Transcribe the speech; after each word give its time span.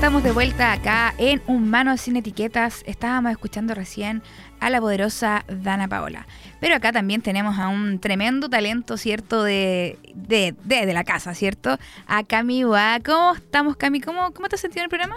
estamos 0.00 0.22
de 0.22 0.32
vuelta 0.32 0.72
acá 0.72 1.14
en 1.18 1.42
Humanos 1.46 2.00
sin 2.00 2.16
Etiquetas. 2.16 2.82
Estábamos 2.86 3.32
escuchando 3.32 3.74
recién 3.74 4.22
a 4.58 4.70
la 4.70 4.80
poderosa 4.80 5.44
Dana 5.46 5.88
Paola. 5.88 6.26
Pero 6.58 6.74
acá 6.74 6.90
también 6.90 7.20
tenemos 7.20 7.58
a 7.58 7.68
un 7.68 7.98
tremendo 7.98 8.48
talento, 8.48 8.96
¿cierto? 8.96 9.42
De, 9.42 9.98
de, 10.14 10.56
de, 10.64 10.94
la 10.94 11.04
casa, 11.04 11.34
¿cierto? 11.34 11.78
A 12.06 12.24
Cami 12.24 12.64
Boada. 12.64 13.00
¿Cómo 13.00 13.34
estamos, 13.34 13.76
Cami? 13.76 14.00
¿Cómo, 14.00 14.32
¿Cómo 14.32 14.48
te 14.48 14.54
has 14.54 14.62
sentido 14.62 14.80
en 14.80 14.84
el 14.84 14.88
programa? 14.88 15.16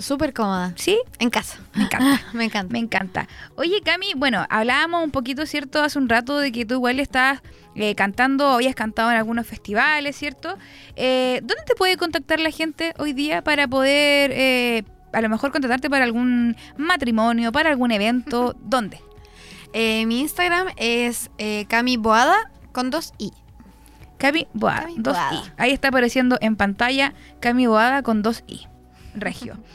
Súper 0.00 0.34
cómoda. 0.34 0.72
¿Sí? 0.74 0.98
En 1.20 1.30
casa. 1.30 1.60
Me 1.74 1.84
encanta. 1.84 2.20
Me 2.32 2.44
encanta. 2.46 2.72
Me 2.72 2.78
encanta. 2.80 3.28
Oye, 3.54 3.80
Cami, 3.80 4.14
bueno, 4.16 4.44
hablábamos 4.50 5.04
un 5.04 5.12
poquito, 5.12 5.46
¿cierto? 5.46 5.84
Hace 5.84 6.00
un 6.00 6.08
rato 6.08 6.36
de 6.38 6.50
que 6.50 6.66
tú 6.66 6.74
igual 6.74 6.98
estás 6.98 7.42
eh, 7.80 7.94
cantando, 7.94 8.48
habías 8.48 8.74
cantado 8.74 9.10
en 9.10 9.16
algunos 9.16 9.46
festivales, 9.46 10.16
¿cierto? 10.16 10.56
Eh, 10.96 11.40
¿Dónde 11.42 11.64
te 11.66 11.74
puede 11.74 11.96
contactar 11.96 12.38
la 12.38 12.50
gente 12.50 12.92
hoy 12.98 13.12
día 13.12 13.42
para 13.42 13.66
poder, 13.66 14.32
eh, 14.34 14.84
a 15.12 15.20
lo 15.20 15.28
mejor, 15.28 15.50
contratarte 15.50 15.88
para 15.88 16.04
algún 16.04 16.56
matrimonio, 16.76 17.52
para 17.52 17.70
algún 17.70 17.90
evento? 17.90 18.54
¿Dónde? 18.62 19.00
Eh, 19.72 20.04
mi 20.06 20.20
Instagram 20.20 20.68
es 20.76 21.30
eh, 21.38 21.64
Cami 21.68 21.96
Boada 21.96 22.50
con 22.72 22.90
dos 22.90 23.12
I. 23.18 23.32
Cami 24.18 24.46
Boada, 24.52 24.82
Cami 24.82 24.94
dos 24.98 25.14
Boada. 25.14 25.34
I. 25.34 25.52
Ahí 25.56 25.70
está 25.72 25.88
apareciendo 25.88 26.36
en 26.40 26.56
pantalla 26.56 27.14
Cami 27.40 27.66
Boada 27.66 28.02
con 28.02 28.22
dos 28.22 28.44
I. 28.46 28.66
Regio. 29.14 29.56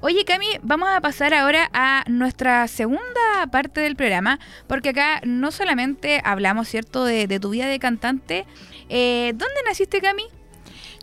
Oye, 0.00 0.24
Cami, 0.24 0.46
vamos 0.62 0.88
a 0.92 1.00
pasar 1.00 1.34
ahora 1.34 1.68
a 1.72 2.04
nuestra 2.08 2.68
segunda 2.68 3.46
parte 3.50 3.80
del 3.80 3.96
programa, 3.96 4.38
porque 4.68 4.90
acá 4.90 5.20
no 5.24 5.50
solamente 5.50 6.20
hablamos, 6.24 6.68
¿cierto?, 6.68 7.04
de, 7.04 7.26
de 7.26 7.40
tu 7.40 7.50
vida 7.50 7.66
de 7.66 7.80
cantante. 7.80 8.46
Eh, 8.88 9.32
¿Dónde 9.34 9.54
naciste, 9.66 10.00
Cami? 10.00 10.22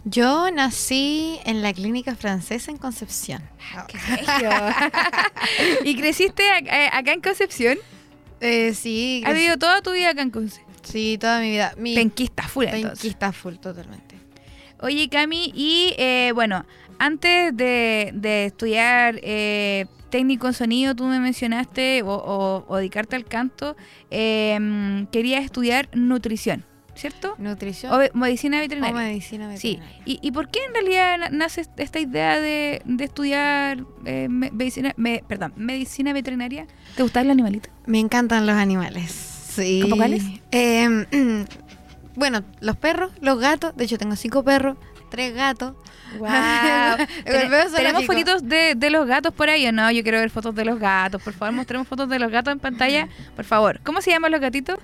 Yo 0.06 0.50
nací 0.52 1.40
en 1.46 1.62
la 1.62 1.74
clínica 1.74 2.16
francesa 2.16 2.72
en 2.72 2.78
Concepción. 2.78 3.42
¡Qué 3.90 3.98
regio! 3.98 4.50
¿Y 5.84 5.96
creciste 5.98 6.44
ac- 6.50 6.90
acá 6.94 7.12
en 7.12 7.22
Concepción? 7.22 7.78
Eh, 8.40 8.74
sí, 8.76 9.24
¿Has 9.26 9.34
vivido 9.34 9.58
toda 9.58 9.82
tu 9.82 9.92
vida 9.92 10.12
acá 10.12 10.22
en 10.22 10.30
Concepción? 10.32 10.66
sí, 10.84 11.18
toda 11.20 11.40
mi 11.42 11.50
vida. 11.50 11.74
Mi 11.78 11.96
Penquista 11.96 12.44
full, 12.48 12.66
entonces. 12.66 13.00
penquista 13.00 13.32
full, 13.34 13.56
totalmente. 13.56 14.16
Oye, 14.82 15.10
Cami, 15.10 15.52
y 15.56 15.96
eh, 15.98 16.32
bueno, 16.36 16.64
antes 17.00 17.56
de, 17.56 18.12
de 18.14 18.46
estudiar 18.46 19.20
eh, 19.24 19.86
técnico 20.10 20.48
en 20.48 20.54
sonido, 20.54 20.96
tú 20.96 21.06
me 21.06 21.20
mencionaste, 21.20 22.02
o, 22.04 22.08
o- 22.14 22.66
o 22.68 22.78
dedicarte 22.78 23.16
al 23.16 23.26
canto, 23.26 23.76
eh, 24.12 25.06
querías 25.12 25.44
estudiar 25.44 25.90
nutrición, 25.94 26.64
¿cierto? 26.96 27.36
Nutrición 27.38 27.92
O 27.94 28.00
medicina 28.18 28.58
o 28.58 28.62
veterinaria. 28.62 28.96
medicina 28.96 29.56
Sí, 29.58 29.74
veterinaria. 29.76 30.02
¿Y, 30.06 30.20
y 30.22 30.32
por 30.32 30.50
qué 30.50 30.60
en 30.66 30.74
realidad 30.74 31.18
na- 31.18 31.30
nace 31.30 31.66
esta 31.78 32.00
idea 32.00 32.40
de, 32.40 32.82
de 32.86 33.04
estudiar 33.04 33.84
eh, 34.06 34.28
me- 34.30 34.52
medicina, 34.52 34.94
me- 34.96 35.24
perdón, 35.28 35.54
medicina 35.58 36.14
veterinaria? 36.14 36.66
¿Te 36.96 37.04
gustan 37.04 37.26
los 37.28 37.34
animalitos? 37.34 37.72
Me 37.86 38.00
encantan 38.00 38.46
los 38.48 38.56
animales. 38.56 39.12
Sí. 39.12 39.80
¿Cómo 39.84 39.98
cuáles? 39.98 40.24
Eh, 40.52 41.46
bueno, 42.16 42.44
los 42.62 42.78
perros, 42.78 43.12
los 43.22 43.40
gatos. 43.40 43.76
De 43.76 43.84
hecho, 43.86 43.98
tengo 43.98 44.16
cinco 44.16 44.44
perros, 44.44 44.78
tres 45.10 45.34
gatos. 45.34 45.74
Wow. 46.20 46.28
¿Tenemos 47.76 48.06
fotitos 48.06 48.48
de, 48.48 48.76
de 48.76 48.90
los 48.90 49.06
gatos 49.08 49.34
por 49.34 49.50
ahí 49.50 49.66
o 49.68 49.72
no? 49.72 49.92
Yo 49.92 50.04
quiero 50.04 50.20
ver 50.20 50.30
fotos 50.30 50.56
de 50.56 50.66
los 50.66 50.80
gatos. 50.80 51.22
Por 51.22 51.34
favor, 51.34 51.54
mostremos 51.54 51.88
fotos 51.88 52.08
de 52.10 52.20
los 52.20 52.32
gatos 52.32 52.52
en 52.54 52.60
pantalla. 52.60 53.10
Por 53.36 53.46
favor. 53.46 53.80
¿Cómo 53.84 54.02
se 54.02 54.12
llaman 54.12 54.32
los 54.32 54.42
gatitos? 54.42 54.78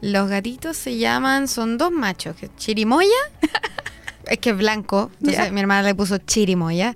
Los 0.00 0.28
gatitos 0.30 0.76
se 0.76 0.96
llaman, 0.96 1.48
son 1.48 1.76
dos 1.76 1.90
machos, 1.90 2.36
Chirimoya, 2.56 3.08
es 4.26 4.38
que 4.38 4.50
es 4.50 4.56
blanco, 4.56 5.10
entonces 5.18 5.50
mi 5.50 5.58
hermana 5.60 5.82
le 5.82 5.92
puso 5.96 6.18
Chirimoya, 6.18 6.94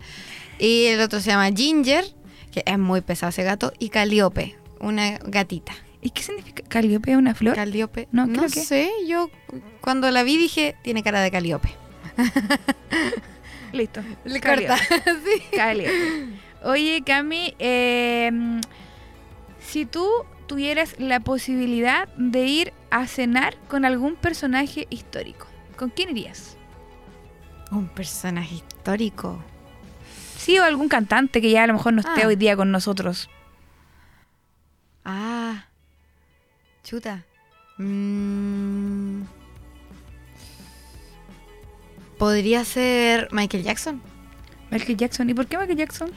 y 0.60 0.84
el 0.86 1.00
otro 1.00 1.20
se 1.20 1.30
llama 1.30 1.50
Ginger, 1.50 2.04
que 2.52 2.62
es 2.64 2.78
muy 2.78 3.00
pesado 3.00 3.30
ese 3.30 3.42
gato, 3.42 3.72
y 3.80 3.88
Caliope, 3.88 4.56
una 4.78 5.18
gatita. 5.18 5.72
¿Y 6.00 6.10
qué 6.10 6.22
significa? 6.22 6.62
¿Caliope 6.68 7.10
es 7.10 7.16
una 7.16 7.34
flor? 7.34 7.56
Caliope, 7.56 8.06
No, 8.12 8.26
no, 8.26 8.34
creo 8.38 8.50
que- 8.50 8.64
sé, 8.64 8.88
yo 9.08 9.30
cuando 9.80 10.08
la 10.12 10.22
vi 10.22 10.36
dije, 10.36 10.76
tiene 10.82 11.02
cara 11.02 11.20
de 11.22 11.32
Caliope. 11.32 11.74
Listo. 13.72 14.02
Le 14.24 14.40
corta, 14.40 14.76
sí. 15.24 15.42
Oye, 16.64 17.02
Cami, 17.04 17.54
eh, 17.58 18.30
si 19.60 19.86
tú 19.86 20.06
tuvieras 20.46 20.94
la 20.98 21.20
posibilidad 21.20 22.08
de 22.16 22.44
ir 22.46 22.72
a 22.90 23.06
cenar 23.06 23.56
con 23.68 23.84
algún 23.84 24.16
personaje 24.16 24.86
histórico, 24.90 25.46
¿con 25.76 25.88
quién 25.90 26.10
irías? 26.10 26.56
Un 27.70 27.88
personaje 27.88 28.56
histórico. 28.56 29.42
Sí, 30.36 30.58
o 30.58 30.64
algún 30.64 30.88
cantante 30.88 31.40
que 31.40 31.50
ya 31.50 31.64
a 31.64 31.66
lo 31.66 31.72
mejor 31.74 31.94
no 31.94 32.00
esté 32.00 32.22
Ah. 32.24 32.26
hoy 32.26 32.36
día 32.36 32.56
con 32.56 32.70
nosotros. 32.70 33.30
Ah, 35.04 35.66
chuta. 36.84 37.24
Mm. 37.78 39.22
Podría 42.22 42.64
ser 42.64 43.26
Michael 43.32 43.64
Jackson. 43.64 44.00
Michael 44.70 44.96
Jackson. 44.96 45.28
¿Y 45.28 45.34
por 45.34 45.48
qué 45.48 45.58
Michael 45.58 45.76
Jackson? 45.76 46.12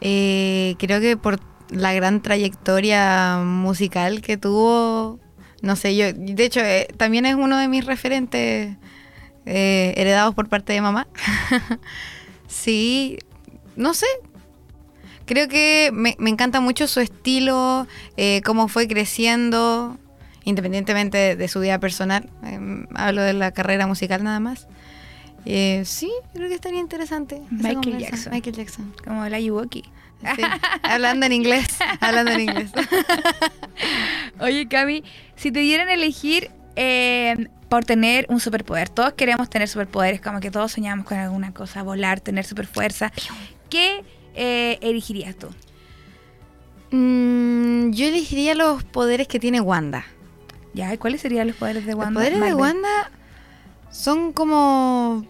Eh, 0.00 0.74
creo 0.78 1.02
que 1.02 1.18
por 1.18 1.38
la 1.68 1.92
gran 1.92 2.22
trayectoria 2.22 3.36
musical 3.44 4.22
que 4.22 4.38
tuvo, 4.38 5.20
no 5.60 5.76
sé, 5.76 5.94
yo, 5.96 6.14
de 6.14 6.42
hecho, 6.42 6.60
eh, 6.60 6.88
también 6.96 7.26
es 7.26 7.34
uno 7.34 7.58
de 7.58 7.68
mis 7.68 7.84
referentes 7.84 8.74
eh, 9.44 9.92
heredados 9.98 10.34
por 10.34 10.48
parte 10.48 10.72
de 10.72 10.80
mamá. 10.80 11.06
sí, 12.46 13.18
no 13.76 13.92
sé. 13.92 14.06
Creo 15.26 15.46
que 15.46 15.90
me, 15.92 16.16
me 16.18 16.30
encanta 16.30 16.62
mucho 16.62 16.86
su 16.86 17.00
estilo, 17.00 17.86
eh, 18.16 18.40
cómo 18.46 18.66
fue 18.66 18.88
creciendo, 18.88 19.98
independientemente 20.44 21.18
de, 21.18 21.36
de 21.36 21.48
su 21.48 21.60
vida 21.60 21.78
personal. 21.78 22.30
Eh, 22.44 22.86
hablo 22.94 23.20
de 23.20 23.34
la 23.34 23.52
carrera 23.52 23.86
musical 23.86 24.24
nada 24.24 24.40
más. 24.40 24.68
Eh, 25.44 25.82
sí, 25.84 26.10
creo 26.34 26.48
que 26.48 26.54
estaría 26.54 26.80
interesante. 26.80 27.36
esa 27.58 27.68
Michael. 27.68 27.98
Jackson. 27.98 28.32
Michael 28.32 28.56
Jackson. 28.56 28.94
Como 29.04 29.26
la 29.28 29.40
Yuwoki. 29.40 29.84
Sí, 30.34 30.42
hablando 30.82 31.26
en 31.26 31.32
inglés, 31.32 31.66
hablando 32.00 32.32
en 32.32 32.40
inglés. 32.40 32.70
Oye, 34.40 34.66
Cami, 34.68 35.04
si 35.36 35.52
te 35.52 35.60
dieran 35.60 35.88
a 35.88 35.94
elegir 35.94 36.50
eh, 36.76 37.48
por 37.68 37.84
tener 37.84 38.26
un 38.28 38.40
superpoder, 38.40 38.88
todos 38.88 39.12
queremos 39.12 39.48
tener 39.48 39.68
superpoderes, 39.68 40.20
como 40.20 40.40
que 40.40 40.50
todos 40.50 40.72
soñamos 40.72 41.06
con 41.06 41.18
alguna 41.18 41.52
cosa, 41.52 41.82
volar, 41.82 42.20
tener 42.20 42.44
superfuerza. 42.44 43.12
¿Qué 43.70 44.04
eh, 44.34 44.78
elegirías 44.82 45.36
tú? 45.36 45.48
Mm, 46.90 47.90
yo 47.92 48.06
elegiría 48.06 48.54
los 48.54 48.82
poderes 48.82 49.28
que 49.28 49.38
tiene 49.38 49.60
Wanda. 49.60 50.04
¿Ya? 50.74 50.92
¿Y 50.92 50.98
¿Cuáles 50.98 51.20
serían 51.20 51.46
los 51.46 51.56
poderes 51.56 51.86
de 51.86 51.94
Wanda? 51.94 52.20
los 52.20 52.30
poderes 52.30 52.48
de? 52.48 52.54
Wanda 52.54 53.10
son 53.90 54.32
como 54.32 55.24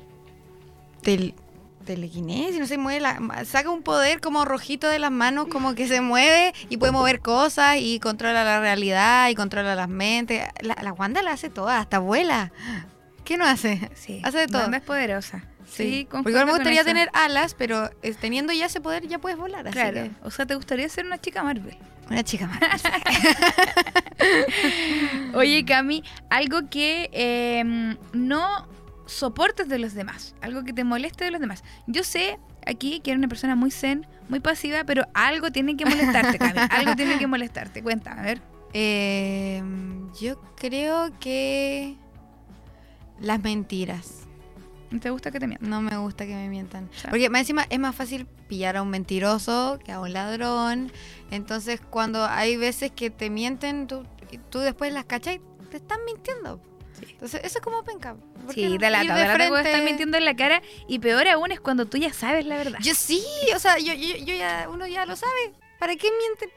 tel- 1.03 1.35
telequinesis, 1.85 2.59
no 2.61 2.67
sé, 2.67 2.77
mueve 2.79 3.01
la- 3.01 3.45
saca 3.45 3.71
un 3.71 3.83
poder 3.83 4.21
como 4.21 4.45
rojito 4.45 4.89
de 4.89 4.99
las 4.99 5.11
manos, 5.11 5.49
como 5.49 5.75
que 5.75 5.89
se 5.89 6.01
mueve 6.03 6.53
y 6.69 6.77
puede 6.77 6.93
mover 6.93 7.21
cosas 7.21 7.77
y 7.81 7.99
controla 8.01 8.45
la 8.45 8.61
realidad 8.61 9.29
y 9.31 9.35
controla 9.35 9.75
las 9.75 9.89
mentes. 9.89 10.45
La, 10.61 10.77
la 10.83 10.93
Wanda 10.93 11.23
la 11.23 11.33
hace 11.33 11.49
toda, 11.49 11.79
hasta 11.79 11.99
vuela. 11.99 12.53
¿Qué 13.25 13.37
no 13.37 13.45
hace? 13.45 13.91
Sí, 13.95 14.21
Hace 14.25 14.39
de 14.39 14.47
todo. 14.47 14.63
Wanda 14.63 14.79
es 14.79 14.83
poderosa. 14.85 15.45
Sí, 15.71 16.07
Porque 16.11 16.31
igual 16.31 16.45
concuerdo 16.45 16.47
me 16.47 16.53
gustaría 16.53 16.83
tener 16.83 17.11
alas, 17.13 17.53
pero 17.55 17.91
eh, 18.03 18.15
teniendo 18.19 18.55
ya 18.55 18.67
ese 18.67 18.81
poder 18.81 19.07
ya 19.07 19.19
puedes 19.19 19.37
volar. 19.39 19.67
Así 19.69 19.75
Claro, 19.75 19.95
que 20.05 20.11
o 20.23 20.31
sea, 20.31 20.47
¿te 20.47 20.55
gustaría 20.55 20.89
ser 20.89 21.05
una 21.05 21.19
chica 21.19 21.43
Marvel? 21.43 21.77
Una 22.11 22.23
chica 22.23 22.47
más. 22.47 22.83
Oye, 25.35 25.65
Cami, 25.65 26.03
algo 26.31 26.69
que 26.71 27.11
eh, 27.13 27.97
no 28.13 28.67
soportes 29.07 29.69
de 29.69 29.79
los 29.79 29.95
demás, 29.95 30.35
algo 30.41 30.65
que 30.65 30.73
te 30.73 30.85
moleste 30.85 31.25
de 31.25 31.31
los 31.31 31.41
demás. 31.41 31.65
Yo 31.87 32.05
sé 32.05 32.39
aquí 32.67 33.01
que 33.01 33.11
eres 33.11 33.19
una 33.19 33.29
persona 33.29 33.55
muy 33.55 33.71
zen, 33.71 34.07
muy 34.29 34.41
pasiva, 34.41 34.85
pero 34.85 35.07
algo 35.15 35.51
tiene 35.51 35.77
que 35.77 35.87
molestarte, 35.87 36.39
Cami. 36.39 36.61
algo 36.71 36.97
tiene 36.97 37.19
que 37.19 37.27
molestarte. 37.27 37.83
Cuéntame, 37.83 38.21
a 38.21 38.25
ver. 38.25 38.43
Eh, 38.75 39.63
yo 40.21 40.41
creo 40.57 41.11
que 41.19 41.97
las 43.21 43.43
mentiras. 43.43 44.28
¿No 44.91 45.01
te 45.01 45.11
gusta 45.11 45.31
que 45.31 45.39
te 45.39 45.47
mientan? 45.47 45.69
No 45.69 45.83
me 45.83 45.97
gusta 45.99 46.25
que 46.27 46.35
me 46.35 46.49
mientan. 46.49 46.89
Ya. 47.03 47.11
Porque 47.11 47.29
más 47.29 47.41
encima 47.41 47.67
es 47.69 47.79
más 47.79 47.95
fácil 47.95 48.27
pillar 48.49 48.77
a 48.77 48.83
un 48.83 48.89
mentiroso 48.91 49.79
que 49.85 49.93
a 49.93 50.01
un 50.01 50.13
ladrón. 50.13 50.91
Entonces, 51.31 51.81
cuando 51.91 52.25
hay 52.25 52.57
veces 52.57 52.91
que 52.93 53.11
te 53.11 53.29
mienten, 53.29 53.87
tú, 53.87 54.05
tú 54.51 54.61
después 54.61 54.93
las 54.93 55.05
cachas 55.05 55.35
y 55.37 55.41
te 55.71 55.77
están 55.77 55.99
mintiendo. 56.07 56.61
Sí. 56.99 57.07
Entonces, 57.11 57.43
eso 57.45 57.59
es 57.59 57.65
como 57.65 57.85
penca. 57.85 58.15
¿Por 58.47 58.55
qué 58.55 58.67
Sí, 58.67 58.73
no? 58.73 58.79
de 58.79 58.91
lata 58.91 59.07
cuando 59.07 59.47
frente. 59.55 59.71
están 59.71 59.85
mintiendo 59.85 60.17
en 60.17 60.25
la 60.25 60.35
cara 60.35 60.63
y 60.89 60.99
peor 60.99 61.29
aún 61.29 61.53
es 61.53 61.61
cuando 61.61 61.87
tú 61.87 61.99
ya 61.99 62.13
sabes 62.13 62.47
la 62.47 62.57
verdad. 62.57 62.79
Yo 62.83 62.95
sí, 62.95 63.23
o 63.55 63.59
sea, 63.59 63.79
yo, 63.79 63.93
yo, 63.93 64.17
yo 64.17 64.35
ya, 64.35 64.69
uno 64.73 64.87
ya 64.87 65.05
lo 65.07 65.15
sabe. 65.17 65.53
¿Para 65.79 65.95
qué 65.95 66.09
mienten? 66.11 66.51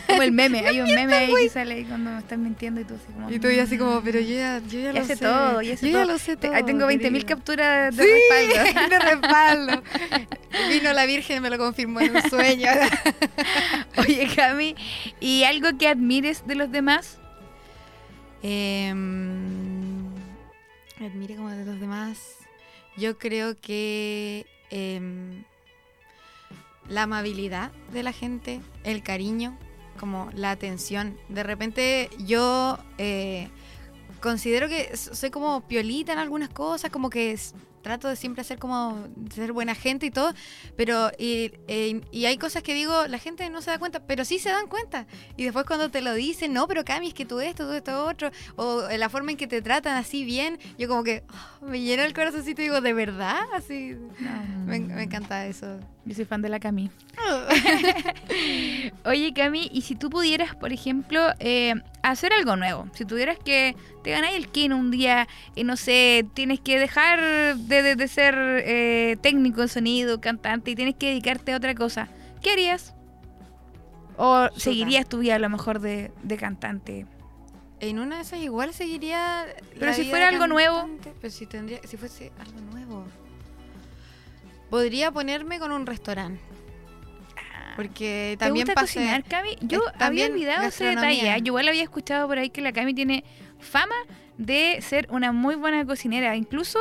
Como 0.06 0.22
el 0.22 0.30
meme, 0.32 0.60
hay 0.60 0.80
un 0.80 0.94
meme 0.94 1.14
ahí 1.14 1.34
que 1.34 1.48
sale 1.48 1.74
ahí 1.74 1.84
cuando 1.84 2.10
me 2.12 2.18
están 2.20 2.42
mintiendo 2.44 2.80
y 2.80 2.84
tú 2.84 2.94
así 2.94 3.12
como... 3.12 3.30
Y 3.30 3.38
tú 3.40 3.50
ya 3.50 3.64
así 3.64 3.76
como, 3.76 4.00
pero 4.02 4.20
yo 4.20 4.34
ya, 4.36 4.60
yo 4.68 4.78
ya, 4.78 4.92
Ya 4.92 5.00
lo 5.00 5.06
sé 5.06 5.16
sé. 5.16 5.24
todo, 5.24 5.62
ya 5.62 5.76
sé 5.76 5.86
yo 5.90 5.92
todo. 5.98 6.06
ya 6.06 6.12
lo 6.12 6.18
sé 6.18 6.36
todo. 6.36 6.54
ahí 6.54 6.62
tengo 6.62 6.86
20.000 6.86 7.00
querida. 7.00 7.26
capturas 7.26 7.96
de 7.96 8.04
Sí, 8.04 8.10
respaldo. 8.30 8.88
de 8.90 8.98
respaldo. 9.00 9.82
Vino 10.70 10.92
la 10.92 11.06
Virgen 11.06 11.38
y 11.38 11.40
me 11.40 11.50
lo 11.50 11.58
confirmó 11.58 12.00
en 12.00 12.14
un 12.14 12.22
sueño. 12.30 12.70
Oye, 13.96 14.28
Cami, 14.36 14.76
¿y 15.18 15.42
algo 15.42 15.76
que 15.76 15.88
admires 15.88 16.46
de 16.46 16.54
los 16.54 16.70
demás? 16.70 17.18
Em, 18.44 20.06
admire 21.00 21.36
como 21.36 21.50
de 21.50 21.64
los 21.64 21.80
demás. 21.80 22.36
Yo 22.96 23.18
creo 23.18 23.58
que 23.60 24.46
em, 24.70 25.42
la 26.92 27.04
amabilidad 27.04 27.72
de 27.92 28.02
la 28.02 28.12
gente, 28.12 28.60
el 28.84 29.02
cariño, 29.02 29.56
como 29.98 30.30
la 30.34 30.50
atención. 30.50 31.16
De 31.28 31.42
repente 31.42 32.10
yo 32.18 32.78
eh, 32.98 33.48
considero 34.20 34.68
que 34.68 34.96
soy 34.96 35.30
como 35.30 35.62
piolita 35.62 36.12
en 36.12 36.18
algunas 36.18 36.50
cosas, 36.50 36.90
como 36.90 37.08
que 37.08 37.38
trato 37.82 38.08
de 38.08 38.16
siempre 38.16 38.42
hacer 38.42 38.58
como 38.58 39.08
ser 39.34 39.52
buena 39.52 39.74
gente 39.74 40.06
y 40.06 40.10
todo, 40.10 40.32
pero 40.76 41.10
y, 41.18 41.52
eh, 41.68 42.00
y 42.10 42.24
hay 42.26 42.38
cosas 42.38 42.62
que 42.62 42.74
digo, 42.74 43.06
la 43.06 43.18
gente 43.18 43.48
no 43.50 43.60
se 43.60 43.70
da 43.70 43.78
cuenta, 43.78 44.00
pero 44.00 44.24
sí 44.24 44.38
se 44.38 44.50
dan 44.50 44.66
cuenta. 44.66 45.06
Y 45.36 45.44
después 45.44 45.66
cuando 45.66 45.90
te 45.90 46.00
lo 46.00 46.14
dicen, 46.14 46.52
no, 46.52 46.66
pero 46.68 46.84
Cami, 46.84 47.08
es 47.08 47.14
que 47.14 47.26
tú 47.26 47.40
esto, 47.40 47.66
tú 47.66 47.72
esto, 47.72 48.06
otro, 48.06 48.30
o 48.56 48.88
la 48.96 49.08
forma 49.08 49.32
en 49.32 49.36
que 49.36 49.46
te 49.46 49.62
tratan 49.62 49.96
así 49.96 50.24
bien, 50.24 50.58
yo 50.78 50.88
como 50.88 51.04
que 51.04 51.24
ah, 51.28 51.58
me 51.60 51.80
llena 51.80 52.04
el 52.04 52.14
corazoncito 52.14 52.62
y 52.62 52.64
digo, 52.64 52.80
¿de 52.80 52.92
verdad? 52.92 53.40
Así, 53.54 53.96
me, 54.64 54.80
me 54.80 55.02
encanta 55.02 55.46
eso. 55.46 55.78
Yo 56.04 56.14
soy 56.14 56.24
fan 56.24 56.42
de 56.42 56.48
la 56.48 56.58
Cami. 56.58 56.90
Oye, 59.04 59.32
Cami, 59.34 59.68
¿y 59.72 59.82
si 59.82 59.94
tú 59.94 60.10
pudieras, 60.10 60.54
por 60.56 60.72
ejemplo, 60.72 61.20
eh, 61.38 61.74
hacer 62.10 62.32
algo 62.32 62.56
nuevo? 62.56 62.88
Si 62.94 63.04
tuvieras 63.04 63.38
que 63.38 63.76
te 64.02 64.10
ganáis 64.10 64.36
el 64.36 64.48
Ken 64.48 64.72
un 64.72 64.90
día 64.90 65.28
y 65.54 65.64
no 65.64 65.76
sé, 65.76 66.26
tienes 66.34 66.60
que 66.60 66.78
dejar 66.78 67.56
de, 67.56 67.82
de- 67.82 67.96
de 67.96 68.08
ser 68.08 68.34
eh, 68.64 69.16
técnico 69.22 69.62
en 69.62 69.68
sonido, 69.68 70.20
cantante 70.20 70.70
y 70.72 70.74
tienes 70.74 70.94
que 70.96 71.08
dedicarte 71.10 71.52
a 71.52 71.56
otra 71.56 71.74
cosa, 71.74 72.08
¿qué 72.42 72.50
harías? 72.52 72.94
¿O 74.16 74.46
Chuta. 74.48 74.60
seguirías 74.60 75.08
tu 75.08 75.18
vida 75.20 75.36
a 75.36 75.38
lo 75.38 75.48
mejor 75.48 75.80
de, 75.80 76.12
de 76.22 76.36
cantante? 76.36 77.06
En 77.80 77.98
una 77.98 78.16
de 78.16 78.22
esas 78.22 78.38
igual 78.40 78.72
seguiría. 78.74 79.46
Pero 79.74 79.86
la 79.86 79.92
si 79.94 80.02
vida 80.02 80.10
fuera 80.10 80.26
de 80.28 80.32
algo 80.34 80.46
nuevo. 80.46 80.88
Pero 81.20 81.32
si 81.32 81.46
tendría, 81.46 81.80
si 81.84 81.96
fuese 81.96 82.30
algo 82.38 82.60
nuevo. 82.70 83.04
Podría 84.70 85.10
ponerme 85.10 85.58
con 85.58 85.72
un 85.72 85.84
restaurante. 85.86 86.40
Porque 87.76 88.36
también 88.38 88.66
¿Te 88.66 88.72
gusta 88.72 88.80
pasé- 88.82 88.94
cocinar, 89.00 89.24
Cami? 89.24 89.56
Yo 89.60 89.80
es 89.86 90.02
había 90.02 90.26
olvidado 90.26 90.62
ese 90.68 90.84
detalle. 90.84 91.30
¿eh? 91.30 91.36
Yo 91.38 91.46
igual 91.46 91.68
había 91.68 91.82
escuchado 91.82 92.26
por 92.28 92.38
ahí 92.38 92.50
que 92.50 92.60
la 92.60 92.72
Cami 92.72 92.94
tiene 92.94 93.24
fama 93.60 93.94
de 94.38 94.78
ser 94.82 95.06
una 95.10 95.32
muy 95.32 95.54
buena 95.54 95.84
cocinera. 95.86 96.34
Incluso 96.36 96.78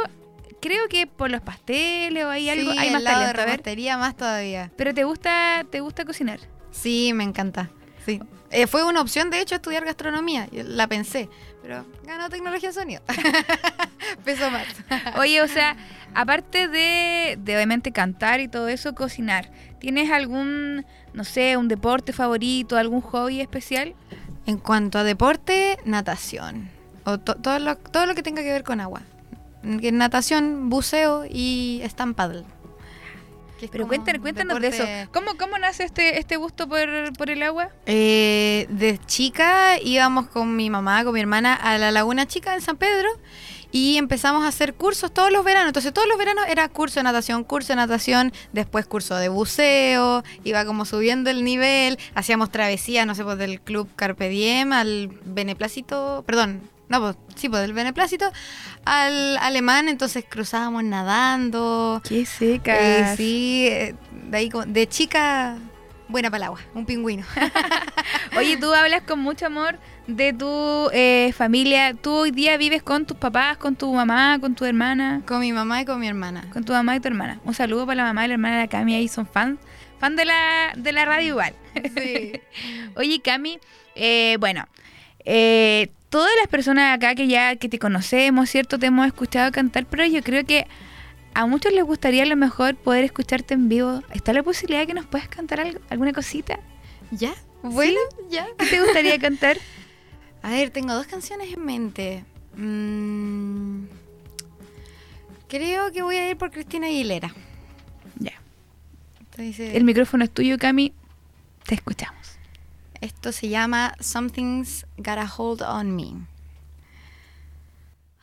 creo 0.62 0.88
que 0.90 1.08
por 1.08 1.30
los 1.32 1.42
pasteles 1.42 2.24
o 2.26 2.30
hay 2.30 2.50
algo, 2.50 2.72
Sí, 2.72 2.78
hay 2.78 2.90
más 2.92 3.02
de 3.04 3.08
talento. 3.10 3.46
Repostería 3.46 3.98
más 3.98 4.16
todavía. 4.16 4.72
Pero 4.76 4.94
te 4.94 5.04
gusta, 5.04 5.66
te 5.70 5.80
gusta 5.80 6.06
cocinar. 6.06 6.40
Sí, 6.72 7.12
me 7.14 7.24
encanta. 7.24 7.70
Sí. 8.06 8.20
Eh, 8.52 8.68
fue 8.68 8.84
una 8.84 9.02
opción, 9.02 9.30
de 9.30 9.40
hecho, 9.42 9.56
estudiar 9.56 9.86
gastronomía. 9.86 10.48
Yo 10.52 10.64
La 10.64 10.88
pensé, 10.88 11.30
pero 11.62 11.86
ganó 12.06 12.30
tecnología 12.30 12.70
de 12.70 12.74
sonido. 12.76 13.02
Peso 14.26 14.50
más. 14.52 14.66
Oye, 15.18 15.42
o 15.42 15.48
sea, 15.48 15.78
aparte 16.14 16.68
de, 16.68 17.38
de 17.42 17.56
obviamente 17.56 17.92
cantar 17.92 18.40
y 18.42 18.48
todo 18.48 18.68
eso, 18.68 18.94
cocinar, 18.94 19.50
¿tienes 19.80 20.12
algún, 20.12 20.86
no 21.14 21.24
sé, 21.24 21.56
un 21.58 21.68
deporte 21.68 22.12
favorito, 22.14 22.78
algún 22.78 23.02
hobby 23.02 23.40
especial? 23.42 23.96
En 24.46 24.58
cuanto 24.58 24.98
a 25.00 25.04
deporte, 25.04 25.78
natación. 25.86 26.70
O 27.06 27.20
to- 27.20 27.36
todo, 27.36 27.58
lo, 27.60 27.78
todo 27.78 28.06
lo 28.06 28.16
que 28.16 28.24
tenga 28.24 28.42
que 28.44 28.52
ver 28.52 28.64
con 28.64 28.82
agua. 28.82 29.02
Natación, 29.64 30.70
buceo 30.70 31.26
y 31.30 31.82
stand 31.86 32.16
paddle. 32.16 32.44
Pero 33.70 33.88
cuéntanos, 33.88 34.22
cuéntanos 34.22 34.60
de 34.60 34.68
eso. 34.68 34.84
¿Cómo, 35.12 35.36
cómo 35.38 35.58
nace 35.58 35.84
este, 35.84 36.20
este 36.20 36.38
gusto 36.38 36.68
por, 36.68 37.14
por 37.18 37.30
el 37.30 37.44
agua? 37.44 37.70
Eh, 37.86 38.68
de 38.70 39.00
chica 39.06 39.80
íbamos 39.80 40.28
con 40.28 40.56
mi 40.56 40.70
mamá, 40.70 41.04
con 41.04 41.14
mi 41.14 41.20
hermana 41.20 41.54
a 41.54 41.78
la 41.78 41.92
Laguna 41.92 42.28
Chica 42.28 42.54
en 42.54 42.62
San 42.62 42.78
Pedro 42.78 43.10
y 43.72 43.98
empezamos 43.98 44.44
a 44.44 44.48
hacer 44.48 44.74
cursos 44.74 45.12
todos 45.12 45.32
los 45.32 45.44
veranos. 45.44 45.70
Entonces 45.70 45.94
todos 45.94 46.08
los 46.08 46.18
veranos 46.18 46.46
era 46.50 46.68
curso 46.70 47.00
de 47.00 47.04
natación, 47.04 47.44
curso 47.44 47.70
de 47.70 47.78
natación, 47.78 48.34
después 48.52 48.86
curso 48.86 49.16
de 49.16 49.30
buceo, 49.30 50.24
iba 50.44 50.66
como 50.66 50.86
subiendo 50.86 51.30
el 51.30 51.44
nivel, 51.44 51.98
hacíamos 52.14 52.52
travesías, 52.52 53.08
no 53.08 53.16
sé, 53.16 53.24
pues 53.24 53.38
del 53.38 53.62
club 53.62 53.88
Carpe 53.96 54.30
Diem 54.30 54.74
al 54.74 55.10
beneplácito, 55.24 56.24
perdón, 56.26 56.62
no, 56.92 57.00
pues 57.00 57.16
sí, 57.36 57.50
pues 57.50 57.62
del 57.62 57.74
beneplácito 57.74 58.30
al 58.86 59.38
alemán, 59.38 59.88
entonces 59.90 60.26
cruzábamos 60.28 60.84
nadando. 60.84 62.02
Qué 62.08 62.26
seca. 62.26 62.76
Eh, 63.14 63.16
sí, 63.18 63.68
eh, 63.70 63.96
de 64.30 64.38
ahí 64.38 64.50
como- 64.50 64.66
de 64.66 64.88
chica 64.88 65.58
buena 66.08 66.30
para 66.30 66.38
el 66.40 66.44
agua, 66.48 66.60
un 66.76 66.86
pingüino. 66.86 67.26
Oye, 68.38 68.58
tú 68.58 68.74
hablas 68.74 69.04
con 69.04 69.20
mucho 69.20 69.46
amor 69.46 69.80
de 70.08 70.34
tu 70.34 70.90
eh, 70.92 71.34
familia. 71.36 71.94
¿Tú 71.94 72.12
hoy 72.12 72.32
día 72.32 72.58
vives 72.58 72.84
con 72.84 73.06
tus 73.06 73.16
papás, 73.18 73.58
con 73.58 73.76
tu 73.76 73.94
mamá, 73.94 74.38
con 74.40 74.56
tu 74.56 74.66
hermana? 74.66 75.22
Con 75.26 75.40
mi 75.40 75.54
mamá 75.54 75.82
y 75.82 75.86
con 75.86 76.00
mi 76.00 76.08
hermana. 76.08 76.44
Con 76.52 76.66
tu 76.66 76.74
mamá 76.74 76.96
y 76.96 77.00
tu 77.00 77.08
hermana. 77.08 77.40
Un 77.46 77.54
saludo 77.54 77.86
para 77.86 77.98
la 77.98 78.04
mamá 78.10 78.26
y 78.26 78.28
la 78.28 78.34
hermana 78.34 78.56
de 78.58 78.62
la 78.64 78.68
Cami, 78.68 78.96
ahí 78.96 79.08
son 79.08 79.26
fans. 79.26 79.60
Fan 80.00 80.16
de 80.16 80.26
la, 80.26 80.74
de 80.76 80.92
la 80.92 81.06
radio 81.06 81.28
igual. 81.28 81.54
Sí. 81.96 82.34
Oye, 82.96 83.22
Cami, 83.22 83.60
eh, 83.96 84.36
bueno, 84.40 84.66
eh, 85.24 85.92
todas 86.12 86.30
las 86.40 86.48
personas 86.50 86.96
acá 86.96 87.16
que 87.16 87.28
ya 87.28 87.56
que 87.56 87.70
te 87.70 87.80
conocemos, 87.80 88.50
¿cierto? 88.50 88.78
Te 88.78 88.88
hemos 88.88 89.08
escuchado 89.08 89.52
cantar, 89.52 89.86
pero 89.88 90.06
yo 90.06 90.22
creo 90.22 90.46
que 90.46 90.68
a 91.34 91.48
muchos 91.48 91.74
les 91.74 91.84
gustaría 91.86 92.24
a 92.24 92.26
lo 92.28 92.36
mejor 92.36 92.76
poder 92.76 93.06
escucharte 93.06 93.54
en 93.56 93.70
vivo. 93.70 94.04
¿Está 94.14 94.34
la 94.34 94.44
posibilidad 94.44 94.82
de 94.82 94.88
que 94.88 94.94
nos 94.94 95.06
puedas 95.08 95.30
cantar 95.30 95.62
algo, 95.62 95.80
alguna 95.90 96.12
cosita? 96.14 96.60
¿Ya? 97.12 97.34
Bueno, 97.64 97.98
ya. 98.30 98.46
¿Qué 98.58 98.66
te 98.66 98.82
gustaría 98.82 99.18
cantar? 99.28 99.58
A 100.44 100.52
ver, 100.52 100.70
tengo 100.70 100.94
dos 100.94 101.08
canciones 101.08 101.54
en 101.54 101.66
mente. 101.66 102.26
Mm, 102.58 103.86
creo 105.48 105.92
que 105.94 106.02
voy 106.02 106.18
a 106.18 106.30
ir 106.30 106.38
por 106.38 106.52
Cristina 106.52 106.88
Aguilera. 106.88 107.34
Ya. 108.20 108.34
Entonces, 109.20 109.76
El 109.76 109.86
micrófono 109.86 110.26
es 110.26 110.32
tuyo, 110.32 110.58
Cami. 110.58 110.94
Te 111.66 111.76
escuchamos. 111.76 112.21
Esto 113.02 113.32
se 113.32 113.50
llama 113.50 113.96
Something's 114.00 114.86
Got 114.98 115.18
a 115.18 115.26
Hold 115.26 115.64
on 115.64 115.96
Me. 115.96 116.28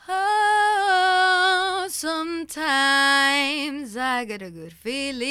Oh, 0.09 1.89
sometimes 1.91 3.97
I 3.97 4.25
get 4.25 4.41
a 4.41 4.53
good 4.53 4.73
feeling. 4.73 5.27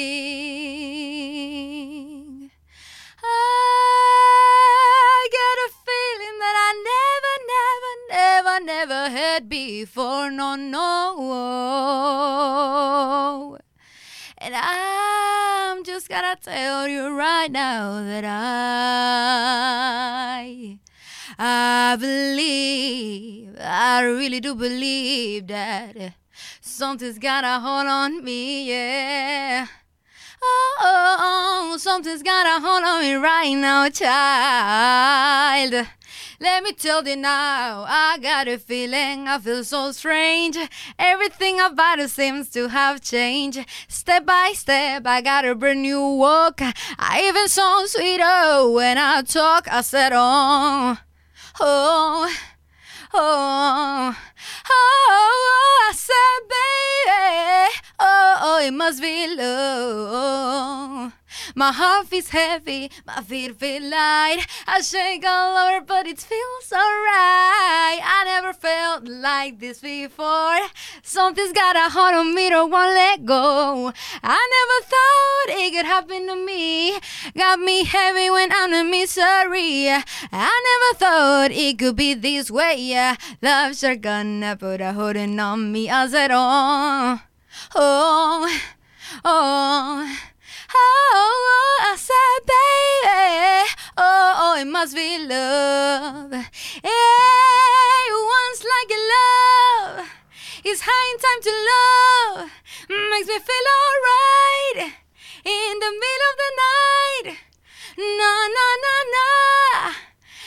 I 3.24 5.28
get 5.32 5.58
a 5.64 5.68
feeling 5.86 6.38
that 6.40 6.56
I 6.68 6.70
never, 6.92 7.34
never, 7.54 7.94
never, 8.10 8.56
never 8.66 9.08
had 9.16 9.48
before. 9.48 10.30
No, 10.30 10.56
no. 10.56 10.88
And 14.40 14.54
I'm 14.56 15.82
just 15.82 16.08
gonna 16.08 16.36
tell 16.40 16.86
you 16.86 17.08
right 17.16 17.50
now 17.50 18.04
that 18.04 18.24
I 18.24 18.38
I 21.36 21.96
believe, 21.98 23.56
I 23.60 24.02
really 24.02 24.38
do 24.38 24.54
believe 24.54 25.48
that 25.48 26.14
something's 26.60 27.18
got 27.18 27.42
a 27.42 27.58
hold 27.58 27.88
on 27.88 28.22
me, 28.22 28.68
yeah. 28.68 29.66
Oh, 30.40 30.76
oh, 30.80 31.16
oh 31.20 31.76
something's 31.78 32.22
got 32.22 32.46
a 32.46 32.60
hold 32.64 32.84
on 32.84 33.00
me 33.02 33.14
right 33.14 33.54
now, 33.54 33.88
child. 33.88 35.74
Let 36.40 36.62
me 36.62 36.70
tell 36.72 37.02
you 37.02 37.16
now, 37.16 37.84
I 37.88 38.16
got 38.22 38.46
a 38.46 38.58
feeling 38.58 39.26
I 39.26 39.40
feel 39.40 39.64
so 39.64 39.90
strange. 39.90 40.56
Everything 40.96 41.58
about 41.58 41.98
it 41.98 42.10
seems 42.10 42.48
to 42.50 42.68
have 42.68 43.00
changed. 43.00 43.66
Step 43.88 44.24
by 44.24 44.52
step, 44.54 45.04
I 45.04 45.20
got 45.20 45.44
a 45.44 45.56
brand 45.56 45.82
new 45.82 46.00
walk. 46.00 46.60
I 46.96 47.24
even 47.24 47.48
sound 47.48 47.88
sweeter 47.88 48.70
when 48.70 48.98
I 48.98 49.22
talk. 49.22 49.66
I 49.66 49.80
said, 49.80 50.12
oh, 50.14 50.98
oh, 51.58 52.36
oh, 53.14 54.16
oh, 54.70 55.88
I 55.90 55.92
said, 55.92 56.40
baby, 56.54 57.80
oh, 57.98 58.36
oh, 58.42 58.60
it 58.64 58.70
must 58.74 59.02
be 59.02 59.34
love. 59.34 61.17
My 61.54 61.72
heart 61.72 62.06
feels 62.06 62.30
heavy, 62.30 62.90
my 63.06 63.22
feet 63.22 63.58
feel 63.58 63.82
light. 63.82 64.46
I 64.66 64.80
shake 64.80 65.24
all 65.26 65.56
over, 65.56 65.84
but 65.84 66.06
it 66.06 66.18
feels 66.18 66.72
alright. 66.72 68.00
I 68.02 68.22
never 68.24 68.52
felt 68.52 69.06
like 69.08 69.58
this 69.58 69.80
before. 69.80 70.58
Something's 71.02 71.52
got 71.52 71.76
a 71.76 71.90
hold 71.90 72.14
on 72.14 72.34
me, 72.34 72.48
don't 72.48 72.70
want 72.70 72.90
to 72.90 72.94
let 72.94 73.24
go. 73.24 73.92
I 74.22 74.38
never 74.56 74.78
thought 74.92 75.58
it 75.60 75.72
could 75.72 75.86
happen 75.86 76.26
to 76.28 76.36
me. 76.36 76.98
Got 77.36 77.60
me 77.60 77.84
heavy 77.84 78.30
when 78.30 78.50
I'm 78.52 78.72
in 78.72 78.90
misery. 78.90 79.88
I 79.90 80.88
never 80.92 80.98
thought 80.98 81.50
it 81.50 81.78
could 81.78 81.96
be 81.96 82.14
this 82.14 82.50
way. 82.50 83.16
Love's 83.42 83.80
sure 83.80 83.96
gonna 83.96 84.56
put 84.56 84.80
a 84.80 84.92
hooding 84.92 85.38
on 85.38 85.72
me. 85.72 85.90
I 85.90 86.08
said, 86.08 86.30
oh, 86.32 87.20
oh, 87.74 88.60
oh. 89.24 90.18
Oh, 90.74 91.10
oh, 91.14 91.78
I 91.92 91.96
said, 91.96 92.40
baby, 92.44 93.72
oh, 93.96 94.34
oh, 94.36 94.60
it 94.60 94.66
must 94.66 94.94
be 94.94 95.18
love. 95.18 96.32
Hey, 96.32 98.10
once 98.12 98.60
like 98.74 98.90
a 98.92 99.00
love, 99.14 100.08
it's 100.64 100.82
high 100.84 101.16
time 101.24 101.42
to 101.48 101.52
love. 101.70 102.50
Makes 102.88 103.28
me 103.28 103.38
feel 103.38 103.66
alright 103.78 104.92
in 105.44 105.74
the 105.80 105.92
middle 106.02 106.24
of 106.30 106.36
the 106.42 106.50
night. 106.64 107.38
Na 107.98 108.32
na 108.56 108.66
na 108.84 108.94
na, 109.14 109.28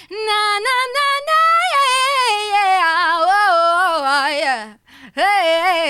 na 0.10 0.40
na 0.66 0.76
na 0.96 1.08
na, 1.28 1.40
yeah, 1.74 2.30
yeah, 2.54 3.18
oh, 3.18 3.26
oh, 3.28 4.06
oh, 4.06 4.30
yeah, 4.30 4.78
hey, 5.16 5.50
hey, 5.66 5.90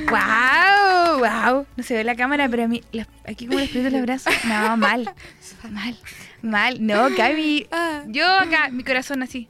¡Wow! 0.10 1.20
¡Wow! 1.20 1.68
No 1.76 1.84
se 1.84 1.96
ve 1.96 2.04
la 2.04 2.16
cámara, 2.16 2.48
pero 2.50 2.64
a 2.64 2.68
mí, 2.68 2.82
aquí 3.28 3.46
como 3.46 3.60
les 3.60 3.70
prieto 3.70 3.90
los 3.90 4.02
brazos. 4.02 4.34
No, 4.46 4.78
mal. 4.78 5.14
Mal. 5.70 5.98
Mal. 6.42 6.78
No, 6.80 7.10
Cami. 7.16 7.68
Yo 8.08 8.26
acá, 8.26 8.70
mi 8.72 8.84
corazón 8.84 9.22
así. 9.24 9.50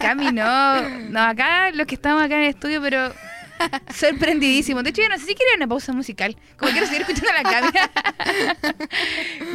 Cami, 0.00 0.32
no. 0.32 0.88
No, 1.10 1.20
acá 1.20 1.70
los 1.70 1.86
que 1.86 1.94
estamos 1.94 2.22
acá 2.22 2.34
en 2.36 2.42
el 2.42 2.48
estudio, 2.50 2.82
pero 2.82 3.12
sorprendidísimo. 3.94 4.82
De 4.82 4.90
hecho, 4.90 5.02
yo 5.02 5.08
no 5.08 5.18
sé 5.18 5.26
si 5.26 5.34
quiero 5.34 5.52
una 5.56 5.66
pausa 5.66 5.92
musical. 5.92 6.36
Como 6.56 6.72
quiero 6.72 6.86
seguir 6.86 7.02
escuchando 7.02 7.30
a 7.30 7.42
la 7.42 7.50
Cami. 7.50 7.70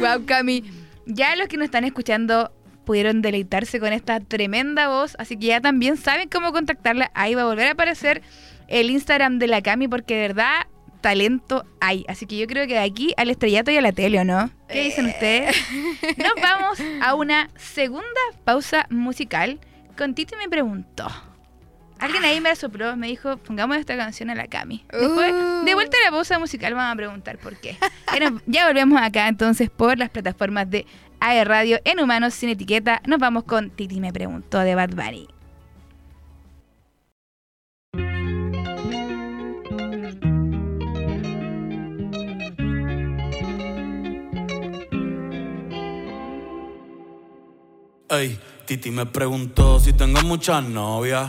wow, 0.00 0.26
Cami. 0.26 0.64
Ya 1.06 1.36
los 1.36 1.48
que 1.48 1.56
nos 1.56 1.66
están 1.66 1.84
escuchando 1.84 2.52
pudieron 2.84 3.20
deleitarse 3.22 3.80
con 3.80 3.92
esta 3.92 4.20
tremenda 4.20 4.88
voz, 4.88 5.14
así 5.18 5.36
que 5.36 5.48
ya 5.48 5.60
también 5.60 5.96
saben 5.96 6.28
cómo 6.28 6.52
contactarla. 6.52 7.10
Ahí 7.14 7.34
va 7.34 7.42
a 7.42 7.46
volver 7.46 7.68
a 7.68 7.72
aparecer 7.72 8.22
el 8.66 8.90
Instagram 8.90 9.38
de 9.38 9.46
la 9.46 9.62
Cami 9.62 9.88
porque 9.88 10.14
de 10.14 10.20
verdad 10.28 10.66
talento 11.00 11.64
hay. 11.80 12.04
Así 12.08 12.26
que 12.26 12.36
yo 12.36 12.46
creo 12.46 12.66
que 12.66 12.74
de 12.74 12.80
aquí 12.80 13.14
al 13.16 13.30
estrellato 13.30 13.70
y 13.70 13.76
a 13.76 13.80
la 13.80 13.92
tele, 13.92 14.20
¿o 14.20 14.24
no? 14.24 14.50
¿Qué 14.68 14.84
dicen 14.84 15.06
eh. 15.06 15.10
ustedes? 15.10 15.56
Nos 16.18 16.32
vamos 16.42 16.78
a 17.02 17.14
una 17.14 17.48
segunda 17.56 18.20
pausa 18.44 18.86
musical. 18.90 19.60
Con 19.96 20.14
Titi 20.14 20.36
me 20.36 20.48
preguntó. 20.48 21.08
Alguien 21.98 22.24
ahí 22.24 22.40
me 22.40 22.54
sopló, 22.54 22.96
me 22.96 23.08
dijo, 23.08 23.36
pongamos 23.38 23.76
esta 23.76 23.96
canción 23.96 24.30
a 24.30 24.34
la 24.34 24.46
Cami. 24.46 24.84
Después, 24.92 25.34
de 25.64 25.74
vuelta 25.74 25.96
a 26.00 26.04
la 26.04 26.10
pausa 26.12 26.38
musical, 26.38 26.74
vamos 26.74 26.92
a 26.92 26.96
preguntar 26.96 27.38
por 27.38 27.56
qué. 27.56 27.76
ya 28.46 28.66
volvemos 28.68 29.00
acá 29.02 29.26
entonces 29.26 29.68
por 29.68 29.98
las 29.98 30.08
plataformas 30.10 30.70
de 30.70 30.86
AE 31.20 31.44
Radio 31.44 31.80
en 31.84 31.98
Humanos 31.98 32.34
Sin 32.34 32.50
Etiqueta. 32.50 33.02
Nos 33.06 33.18
vamos 33.18 33.44
con 33.44 33.70
Titi 33.70 34.00
me 34.00 34.12
preguntó 34.12 34.60
de 34.60 34.74
Bad 34.74 34.90
Bunny. 34.90 35.28
Ey, 48.10 48.38
Titi 48.64 48.90
me 48.90 49.04
preguntó 49.04 49.78
si 49.80 49.92
tengo 49.92 50.22
muchas 50.22 50.64
novias. 50.64 51.28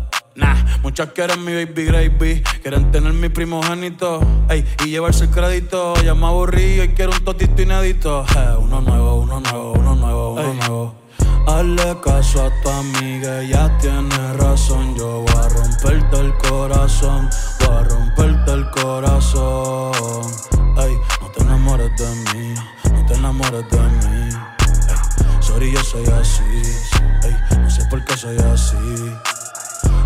Nah, 0.33 0.55
muchas 0.81 1.09
quieren 1.11 1.43
mi 1.43 1.51
baby 1.53 1.83
gravy, 1.83 2.41
quieren 2.61 2.89
tener 2.91 3.11
mi 3.11 3.27
primogénito, 3.27 4.21
ey, 4.49 4.65
y 4.85 4.89
llevarse 4.89 5.25
el 5.25 5.29
crédito. 5.29 5.93
Ya 6.03 6.15
me 6.15 6.25
aburrí 6.25 6.81
y 6.81 6.87
quiero 6.89 7.11
un 7.11 7.23
totito 7.25 7.61
inédito. 7.61 8.25
Eh, 8.37 8.55
uno 8.57 8.79
nuevo, 8.79 9.15
uno 9.15 9.41
nuevo, 9.41 9.73
uno 9.73 9.95
nuevo, 9.95 10.33
uno 10.33 10.53
nuevo. 10.53 10.95
Hazle 11.47 11.97
caso 12.01 12.45
a 12.45 12.61
tu 12.61 12.69
amiga, 12.69 13.41
ella 13.41 13.77
tiene 13.79 14.33
razón. 14.33 14.95
Yo 14.95 15.21
voy 15.21 15.35
a 15.35 15.49
romperte 15.49 16.19
el 16.21 16.33
corazón, 16.37 17.29
voy 17.59 17.75
a 17.75 17.83
romperte 17.83 18.51
el 18.53 18.69
corazón. 18.69 20.31
Ey, 20.77 20.95
no 21.19 21.27
te 21.27 21.41
enamores 21.41 21.91
de 21.97 22.07
mí, 22.33 22.55
no 22.93 23.05
te 23.05 23.13
enamores 23.15 23.69
de 23.69 23.79
mí. 23.79 24.29
Ey, 24.87 25.41
sorry, 25.41 25.73
yo 25.73 25.83
soy 25.83 26.05
así, 26.05 26.61
ey, 27.23 27.57
no 27.57 27.69
sé 27.69 27.83
por 27.89 28.05
qué 28.05 28.15
soy 28.15 28.37
así. 28.37 28.77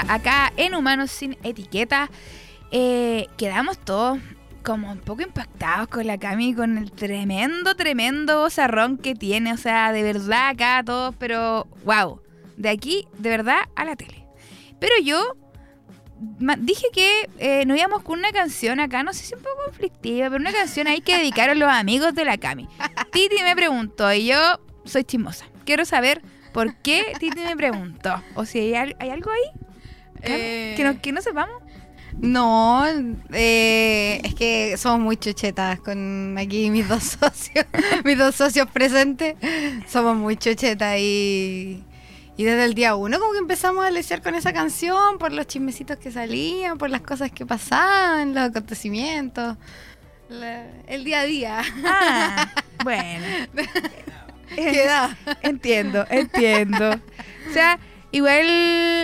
Acá 0.00 0.52
en 0.56 0.74
Humanos 0.74 1.10
sin 1.10 1.36
Etiqueta. 1.42 2.10
Eh, 2.70 3.26
quedamos 3.36 3.78
todos 3.78 4.18
como 4.64 4.92
un 4.92 5.00
poco 5.00 5.22
impactados 5.22 5.88
con 5.88 6.06
la 6.06 6.18
Cami, 6.18 6.54
con 6.54 6.78
el 6.78 6.92
tremendo, 6.92 7.74
tremendo 7.74 8.40
bozarrón 8.40 8.96
que 8.98 9.14
tiene. 9.14 9.52
O 9.52 9.56
sea, 9.56 9.92
de 9.92 10.02
verdad 10.02 10.48
acá 10.50 10.82
todos, 10.84 11.14
pero 11.18 11.66
wow. 11.84 12.20
De 12.56 12.68
aquí, 12.68 13.06
de 13.18 13.30
verdad, 13.30 13.60
a 13.76 13.84
la 13.84 13.96
tele. 13.96 14.26
Pero 14.78 14.94
yo 15.02 15.36
dije 16.58 16.86
que 16.92 17.28
eh, 17.38 17.64
nos 17.66 17.76
íbamos 17.78 18.02
con 18.02 18.18
una 18.18 18.30
canción 18.30 18.78
acá, 18.78 19.02
no 19.02 19.12
sé 19.12 19.24
si 19.24 19.34
un 19.34 19.40
poco 19.42 19.56
conflictiva, 19.66 20.28
pero 20.30 20.40
una 20.40 20.52
canción 20.52 20.86
ahí 20.86 21.00
que 21.00 21.16
dedicaron 21.16 21.58
los 21.58 21.68
amigos 21.68 22.14
de 22.14 22.24
la 22.24 22.38
Cami. 22.38 22.68
Titi 23.12 23.42
me 23.42 23.56
preguntó 23.56 24.12
y 24.12 24.26
yo 24.26 24.36
soy 24.84 25.02
chismosa. 25.04 25.46
Quiero 25.64 25.84
saber 25.84 26.22
por 26.52 26.76
qué 26.76 27.12
Titi 27.18 27.40
me 27.40 27.56
preguntó. 27.56 28.22
O 28.36 28.44
si 28.44 28.58
hay, 28.60 28.74
al- 28.74 28.96
hay 29.00 29.10
algo 29.10 29.30
ahí 29.30 29.60
Eh, 30.22 30.74
que, 30.76 30.84
no, 30.84 31.00
que 31.00 31.12
no 31.12 31.20
sepamos. 31.22 31.62
No, 32.20 32.84
eh, 33.32 34.20
es 34.22 34.34
que 34.34 34.76
somos 34.76 35.00
muy 35.00 35.16
chuchetas 35.16 35.80
con 35.80 36.36
aquí 36.38 36.68
mis 36.70 36.86
dos 36.88 37.02
socios, 37.20 37.64
mis 38.04 38.18
dos 38.18 38.34
socios 38.34 38.68
presentes. 38.70 39.36
Somos 39.88 40.16
muy 40.16 40.36
chuchetas 40.36 40.98
y, 40.98 41.82
y 42.36 42.44
desde 42.44 42.64
el 42.66 42.74
día 42.74 42.94
uno 42.96 43.18
como 43.18 43.32
que 43.32 43.38
empezamos 43.38 43.84
a 43.84 43.90
lesear 43.90 44.20
con 44.22 44.34
esa 44.34 44.52
canción 44.52 45.16
por 45.18 45.32
los 45.32 45.46
chismecitos 45.46 45.96
que 45.96 46.10
salían, 46.12 46.76
por 46.76 46.90
las 46.90 47.00
cosas 47.00 47.30
que 47.32 47.46
pasaban, 47.46 48.34
los 48.34 48.44
acontecimientos, 48.50 49.56
la- 50.28 50.66
el 50.86 51.04
día 51.04 51.20
a 51.20 51.24
día. 51.24 51.62
Ah, 51.84 52.52
bueno. 52.84 53.24
¿Qué 54.54 54.84
da? 54.84 55.16
Entiendo, 55.40 56.04
entiendo. 56.10 56.90
O 57.48 57.52
sea, 57.54 57.78
igual 58.12 58.44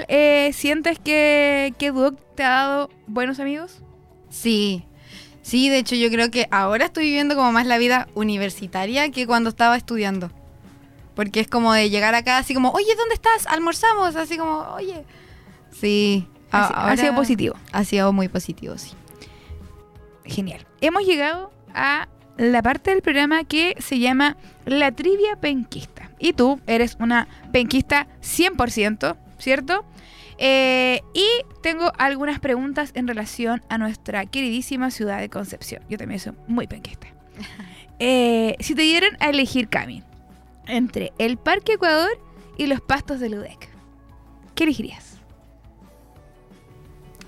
eh, 0.09 0.51
sientes 0.55 0.99
que, 0.99 1.75
que 1.79 1.91
Duoc 1.91 2.19
te 2.35 2.45
ha 2.45 2.51
dado 2.51 2.91
buenos 3.07 3.41
amigos. 3.41 3.81
Sí, 4.31 4.85
sí, 5.43 5.69
de 5.69 5.79
hecho 5.79 5.97
yo 5.97 6.11
creo 6.11 6.31
que 6.31 6.47
ahora 6.51 6.87
estoy 6.87 7.05
viviendo 7.05 7.35
como 7.35 7.51
más 7.51 7.67
la 7.67 7.79
vida 7.79 8.09
universitaria 8.15 9.11
que 9.11 9.27
cuando 9.27 9.51
estaba 9.51 9.77
estudiando. 9.77 10.31
Porque 11.15 11.41
es 11.41 11.49
como 11.49 11.73
de 11.73 11.91
llegar 11.91 12.15
acá 12.15 12.39
así 12.39 12.55
como, 12.55 12.71
oye, 12.71 12.95
¿dónde 12.97 13.15
estás? 13.15 13.47
Almorzamos, 13.49 14.15
así 14.15 14.39
como, 14.39 14.61
oye. 14.77 15.05
Sí, 15.73 16.29
Ha, 16.53 16.97
sido 16.97 17.15
positivo. 17.17 17.57
Ha 17.73 17.83
sido 17.85 18.13
muy 18.13 18.29
positivo, 18.29 18.79
sí. 18.79 18.93
Genial. 20.25 20.65
Hemos 20.81 21.05
llegado 21.05 21.51
a 21.75 22.07
la 22.37 22.63
parte 22.63 22.91
del 22.91 23.03
programa 23.03 23.43
que 23.43 23.75
se 23.81 23.99
llama 23.99 24.37
La 24.65 24.93
Trivia 24.93 25.35
Penquista. 25.41 25.98
Y 26.19 26.33
tú 26.33 26.61
eres 26.67 26.97
una 27.01 27.29
penquista 27.53 28.07
100%, 28.23 29.17
¿cierto? 29.39 29.85
Eh, 30.39 31.03
y 31.15 31.27
tengo 31.63 31.93
algunas 31.99 32.39
preguntas 32.39 32.93
en 32.95 33.09
relación 33.09 33.63
a 33.69 33.79
nuestra 33.79 34.25
queridísima 34.27 34.91
ciudad 34.91 35.19
de 35.19 35.29
Concepción. 35.29 35.83
Yo 35.89 35.99
también 35.99 36.21
soy 36.21 36.35
muy 36.47 36.67
penquista. 36.67 37.09
Eh, 38.01 38.55
si 38.61 38.77
te 38.77 38.83
dieran 38.83 39.17
a 39.19 39.29
elegir, 39.29 39.69
Cami, 39.69 40.05
entre 40.69 41.13
el 41.19 41.37
Parque 41.37 41.73
Ecuador 41.73 42.09
y 42.57 42.67
los 42.67 42.81
pastos 42.81 43.19
de 43.19 43.29
Ludec, 43.29 43.69
¿qué 44.55 44.63
elegirías? 44.63 45.19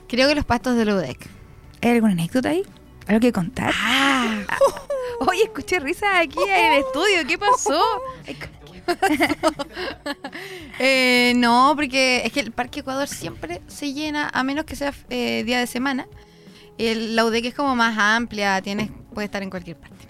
Creo 0.06 0.28
que 0.28 0.36
los 0.36 0.44
pastos 0.44 0.76
de 0.76 0.84
Ludec. 0.84 1.28
¿Hay 1.82 1.90
alguna 1.90 2.12
anécdota 2.12 2.50
ahí? 2.50 2.62
¿Algo 3.08 3.18
que 3.18 3.32
contar? 3.32 3.74
Ah, 3.76 4.44
Oye, 5.28 5.42
escuché 5.42 5.80
risas 5.80 6.10
aquí 6.14 6.38
en 6.48 6.72
el 6.72 6.80
estudio. 6.80 7.26
¿Qué 7.26 7.36
pasó? 7.36 7.82
Eh, 10.78 11.34
no, 11.36 11.72
porque 11.76 12.22
es 12.24 12.32
que 12.32 12.40
el 12.40 12.52
Parque 12.52 12.80
Ecuador 12.80 13.06
siempre 13.06 13.60
se 13.66 13.92
llena, 13.92 14.30
a 14.32 14.42
menos 14.44 14.64
que 14.64 14.76
sea 14.76 14.94
eh, 15.10 15.42
día 15.44 15.58
de 15.58 15.66
semana. 15.66 16.06
El, 16.78 17.14
la 17.16 17.24
UDEC 17.26 17.46
es 17.46 17.54
como 17.54 17.76
más 17.76 17.98
amplia, 17.98 18.60
tienes, 18.62 18.90
puede 19.12 19.26
estar 19.26 19.42
en 19.42 19.50
cualquier 19.50 19.76
parte. 19.76 20.06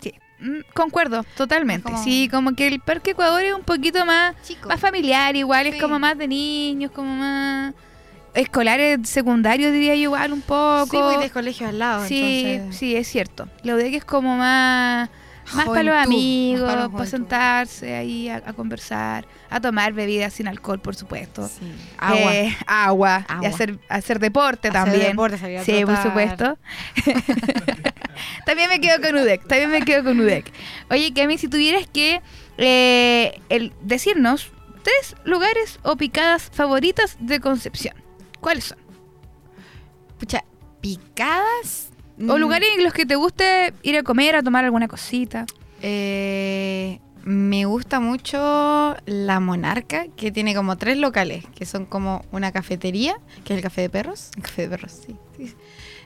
Sí, 0.00 0.12
mm, 0.40 0.60
concuerdo, 0.74 1.24
totalmente. 1.36 1.84
Como- 1.84 2.02
Sí, 2.02 2.28
como 2.30 2.54
que 2.54 2.66
el 2.66 2.80
Parque 2.80 3.12
Ecuador 3.12 3.42
es 3.42 3.54
un 3.54 3.62
poquito 3.62 4.04
más, 4.04 4.34
Chico. 4.42 4.68
más 4.68 4.78
familiar, 4.78 5.34
igual, 5.36 5.66
es 5.68 5.80
como 5.80 5.98
más 5.98 6.18
de 6.18 6.28
niños, 6.28 6.90
como 6.90 7.14
más 7.16 7.72
escolares, 8.34 9.08
secundarios, 9.08 9.72
diría 9.72 9.94
yo, 9.94 10.02
igual 10.02 10.32
un 10.34 10.42
poco. 10.42 10.86
Sí, 10.90 10.96
voy 10.98 11.16
de 11.22 11.30
colegio 11.30 11.68
al 11.68 11.78
lado. 11.78 12.04
Sí, 12.06 12.42
entonces- 12.44 12.78
sí, 12.78 12.94
es 12.96 13.08
cierto. 13.08 13.48
La 13.62 13.74
UDEC 13.76 13.94
es 13.94 14.04
como 14.04 14.36
más, 14.36 15.08
más 15.52 15.66
para 15.66 15.82
los 15.82 15.94
amigos, 15.94 16.90
para 16.90 17.06
sentarse 17.06 17.94
ahí 17.94 18.28
a, 18.28 18.36
a 18.36 18.52
conversar, 18.54 19.26
a 19.50 19.60
tomar 19.60 19.92
bebidas 19.92 20.32
sin 20.32 20.48
alcohol, 20.48 20.80
por 20.80 20.94
supuesto. 20.94 21.46
Sí. 21.48 21.72
Agua. 21.98 22.34
Eh, 22.34 22.56
agua. 22.66 23.26
Y 23.28 23.32
Agua. 23.32 23.48
hacer, 23.48 23.78
hacer 23.88 24.18
deporte 24.18 24.68
Hacer 24.68 24.82
también. 24.84 25.08
deporte, 25.10 25.64
sí, 25.64 25.84
por 25.84 26.02
supuesto. 26.02 26.58
también 28.46 28.68
me 28.68 28.80
quedo 28.80 29.00
con 29.00 29.14
UDEC. 29.16 29.46
También 29.46 29.70
me 29.70 29.82
quedo 29.82 30.04
con 30.04 30.18
UDEC. 30.18 30.52
Oye, 30.90 31.12
Cami, 31.12 31.38
si 31.38 31.48
tuvieras 31.48 31.86
que 31.86 32.22
eh, 32.58 33.40
el, 33.48 33.72
decirnos 33.82 34.50
tres 34.82 35.16
lugares 35.24 35.78
o 35.82 35.96
picadas 35.96 36.50
favoritas 36.52 37.16
de 37.20 37.40
Concepción, 37.40 37.94
¿cuáles 38.40 38.64
son? 38.64 38.78
Pucha, 40.18 40.44
picadas. 40.80 41.90
O 42.18 42.36
Mm, 42.36 42.40
lugares 42.40 42.68
en 42.76 42.84
los 42.84 42.92
que 42.92 43.06
te 43.06 43.16
guste 43.16 43.72
ir 43.82 43.96
a 43.96 44.02
comer, 44.02 44.36
a 44.36 44.42
tomar 44.42 44.64
alguna 44.64 44.88
cosita. 44.88 45.46
eh, 45.82 47.00
me 47.24 47.64
gusta 47.64 48.00
mucho 48.00 48.94
la 49.06 49.40
Monarca, 49.40 50.06
que 50.14 50.30
tiene 50.30 50.54
como 50.54 50.76
tres 50.76 50.98
locales, 50.98 51.44
que 51.54 51.64
son 51.64 51.86
como 51.86 52.22
una 52.32 52.52
cafetería, 52.52 53.16
que 53.44 53.54
es 53.54 53.56
el 53.58 53.62
café 53.62 53.80
de 53.80 53.88
perros. 53.90 54.30
El 54.36 54.42
café 54.42 54.62
de 54.62 54.68
perros, 54.68 54.92
sí. 55.06 55.16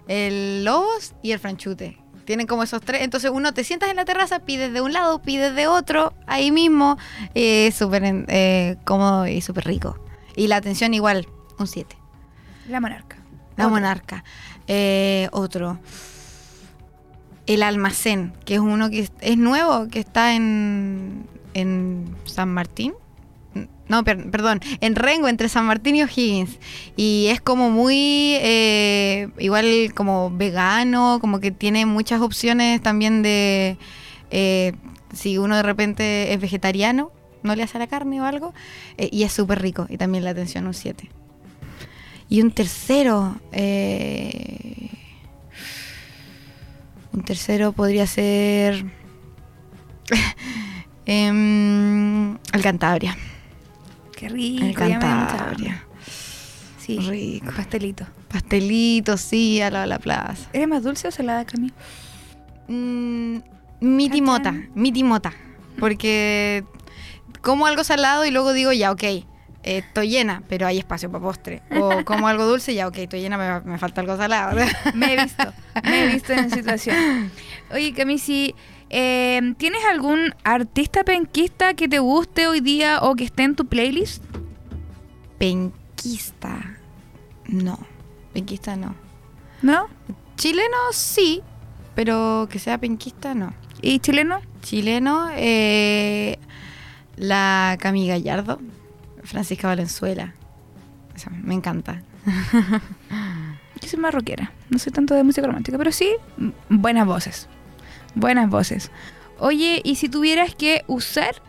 El 0.07 0.65
Lobos 0.65 1.15
y 1.23 1.33
el 1.33 1.39
Franchute. 1.41 1.99
Tienen 2.25 2.47
como 2.47 2.63
esos 2.63 2.83
tres. 2.83 3.03
Entonces 3.03 3.31
uno 3.35 3.53
te 3.53 3.65
sientas 3.65 3.91
en 3.91 3.97
la 3.97 4.05
terraza, 4.05 4.41
pides 4.41 4.73
de 4.73 4.81
un 4.81 4.93
lado, 4.93 5.21
pides 5.21 5.55
de 5.57 5.67
otro, 5.67 6.13
ahí 6.27 6.53
mismo. 6.53 6.99
Eh, 7.35 7.73
súper 7.73 8.03
eh, 8.29 8.77
cómodo 8.85 9.27
y 9.27 9.41
súper 9.41 9.65
rico. 9.65 9.99
Y 10.37 10.47
la 10.47 10.57
atención 10.57 10.95
igual, 10.95 11.27
un 11.59 11.67
7. 11.67 11.97
La 12.69 12.81
Monarca. 12.81 13.18
La 13.59 13.65
Otro. 13.67 13.75
monarca. 13.75 14.25
Eh, 14.67 15.29
otro. 15.33 15.79
El 17.47 17.63
almacén, 17.63 18.33
que 18.45 18.55
es 18.55 18.61
uno 18.61 18.91
que 18.91 19.09
es, 19.21 19.37
nuevo, 19.39 19.89
que 19.89 20.01
está 20.01 20.35
en, 20.35 21.27
en 21.55 22.15
San 22.25 22.49
Martín. 22.53 22.93
No, 23.89 24.05
per- 24.05 24.31
perdón, 24.31 24.61
en 24.83 24.95
Rengo, 24.95 25.29
entre 25.29 25.49
San 25.49 25.65
Martín 25.65 25.97
y 25.97 26.03
O'Higgins. 26.03 26.59
Y 26.95 27.29
es 27.31 27.41
como 27.41 27.71
muy, 27.71 28.37
eh, 28.43 29.29
igual 29.39 29.93
como 29.95 30.31
vegano, 30.31 31.19
como 31.23 31.41
que 31.41 31.51
tiene 31.51 31.87
muchas 31.87 32.21
opciones 32.21 32.83
también 32.83 33.23
de, 33.23 33.79
eh, 34.31 34.75
si 35.15 35.39
uno 35.39 35.57
de 35.57 35.63
repente 35.63 36.35
es 36.35 36.41
vegetariano, 36.41 37.11
no 37.43 37.57
le 37.57 37.63
hace 37.63 37.79
la 37.79 37.87
carne 37.87 38.21
o 38.21 38.25
algo. 38.27 38.53
eh, 38.99 39.09
y 39.11 39.23
es 39.23 39.33
súper 39.33 39.63
rico. 39.63 39.87
Y 39.89 39.97
también 39.97 40.23
la 40.23 40.31
atención 40.31 40.67
un 40.67 40.75
7. 40.75 41.09
Y 42.29 42.43
un 42.43 42.51
tercero. 42.51 43.41
eh, 43.53 44.91
un 47.13 47.23
tercero 47.23 47.73
podría 47.73 48.07
ser. 48.07 48.85
el 51.07 52.39
Cantabria. 52.63 53.17
Qué 54.17 54.29
rico. 54.29 54.65
El. 54.65 54.75
Cantabria. 54.75 55.85
Sí, 56.79 56.99
Rico. 56.99 57.53
pastelito. 57.55 58.07
Pastelitos, 58.29 59.21
sí, 59.21 59.61
al 59.61 59.75
lado 59.75 59.83
de 59.83 59.89
la 59.89 59.99
plaza. 59.99 60.49
¿Eres 60.55 60.69
más 60.69 60.83
dulce 60.83 61.09
o 61.09 61.11
salada, 61.11 61.45
Cami? 61.45 61.71
Mm, 62.67 63.39
mi 63.81 64.09
timota, 64.09 64.51
Chan. 64.53 64.71
mi 64.75 64.91
timota. 64.91 65.33
Porque 65.79 66.65
como 67.43 67.67
algo 67.67 67.85
salado 67.85 68.25
y 68.25 68.31
luego 68.31 68.53
digo, 68.55 68.73
ya, 68.73 68.91
ok, 68.91 69.05
eh, 69.63 69.79
estoy 69.79 70.11
llena, 70.11 70.43
pero 70.49 70.67
hay 70.67 70.79
espacio 70.79 71.11
para 71.11 71.23
postre. 71.23 71.63
O 71.79 72.05
como 72.05 72.29
algo 72.29 72.47
dulce, 72.47 72.75
ya, 72.75 72.89
ok, 72.89 72.99
estoy 72.99 73.21
llena, 73.21 73.37
me, 73.39 73.71
me 73.73 73.79
falta 73.79 74.01
algo 74.01 74.17
salado. 74.17 74.59
Me 74.95 75.15
he 75.15 75.23
visto, 75.23 75.53
me 75.85 76.05
he 76.05 76.07
visto 76.13 76.33
en 76.33 76.39
esa 76.41 76.57
situación. 76.57 77.31
Oye, 77.73 77.93
Cami, 77.93 78.19
si 78.19 78.55
eh, 78.91 79.41
tienes 79.59 79.85
algún 79.85 80.35
artista 80.45 81.05
penquista 81.05 81.75
que 81.75 81.89
te 81.89 81.99
guste 81.99 82.47
hoy 82.47 82.61
día 82.61 83.01
o 83.03 83.15
que 83.15 83.25
esté 83.25 83.43
en 83.43 83.55
tu 83.57 83.67
playlist, 83.67 84.25
Penquista. 85.39 86.79
No, 87.47 87.79
penquista 88.33 88.77
no. 88.77 88.95
¿no? 89.63 89.87
Chileno 90.37 90.77
sí, 90.93 91.43
pero 91.95 92.49
que 92.51 92.59
sea 92.59 92.79
penquista 92.79 93.35
no. 93.35 93.55
¿Y 93.81 94.01
chileno? 94.01 94.41
Chileno, 94.63 95.29
eh, 95.35 96.39
la 97.17 97.77
Cami 97.81 98.09
Gallardo, 98.09 98.61
Francisca 99.29 99.69
Valenzuela. 99.69 100.33
Eso, 101.15 101.31
me 101.31 101.55
encanta. 101.55 102.03
Yo 103.81 103.89
soy 103.89 103.99
más 103.99 104.15
rockera, 104.15 104.53
no 104.71 104.79
soy 104.79 104.93
tanto 104.93 105.15
de 105.15 105.23
música 105.23 105.47
romántica, 105.47 105.77
pero 105.79 105.93
sí 105.93 106.15
mm, 106.39 106.51
buenas 106.71 107.07
voces. 107.07 107.49
Buenas 108.15 108.49
voces. 108.49 108.91
Oye, 109.39 109.83
¿y 109.85 109.97
si 109.97 110.09
tuvieras 110.09 110.55
que 110.55 110.83
usar 110.87 111.43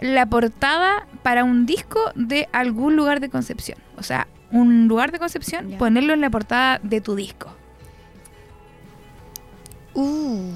la 0.00 0.26
portada 0.26 1.06
para 1.22 1.44
un 1.44 1.66
disco 1.66 2.00
de 2.14 2.48
algún 2.52 2.96
lugar 2.96 3.20
de 3.20 3.28
Concepción? 3.28 3.78
O 3.98 4.02
sea, 4.02 4.26
un 4.50 4.88
lugar 4.88 5.12
de 5.12 5.18
Concepción, 5.18 5.72
ponerlo 5.78 6.14
en 6.14 6.22
la 6.22 6.30
portada 6.30 6.80
de 6.82 7.00
tu 7.00 7.14
disco. 7.14 7.54
Uh, 9.94 10.50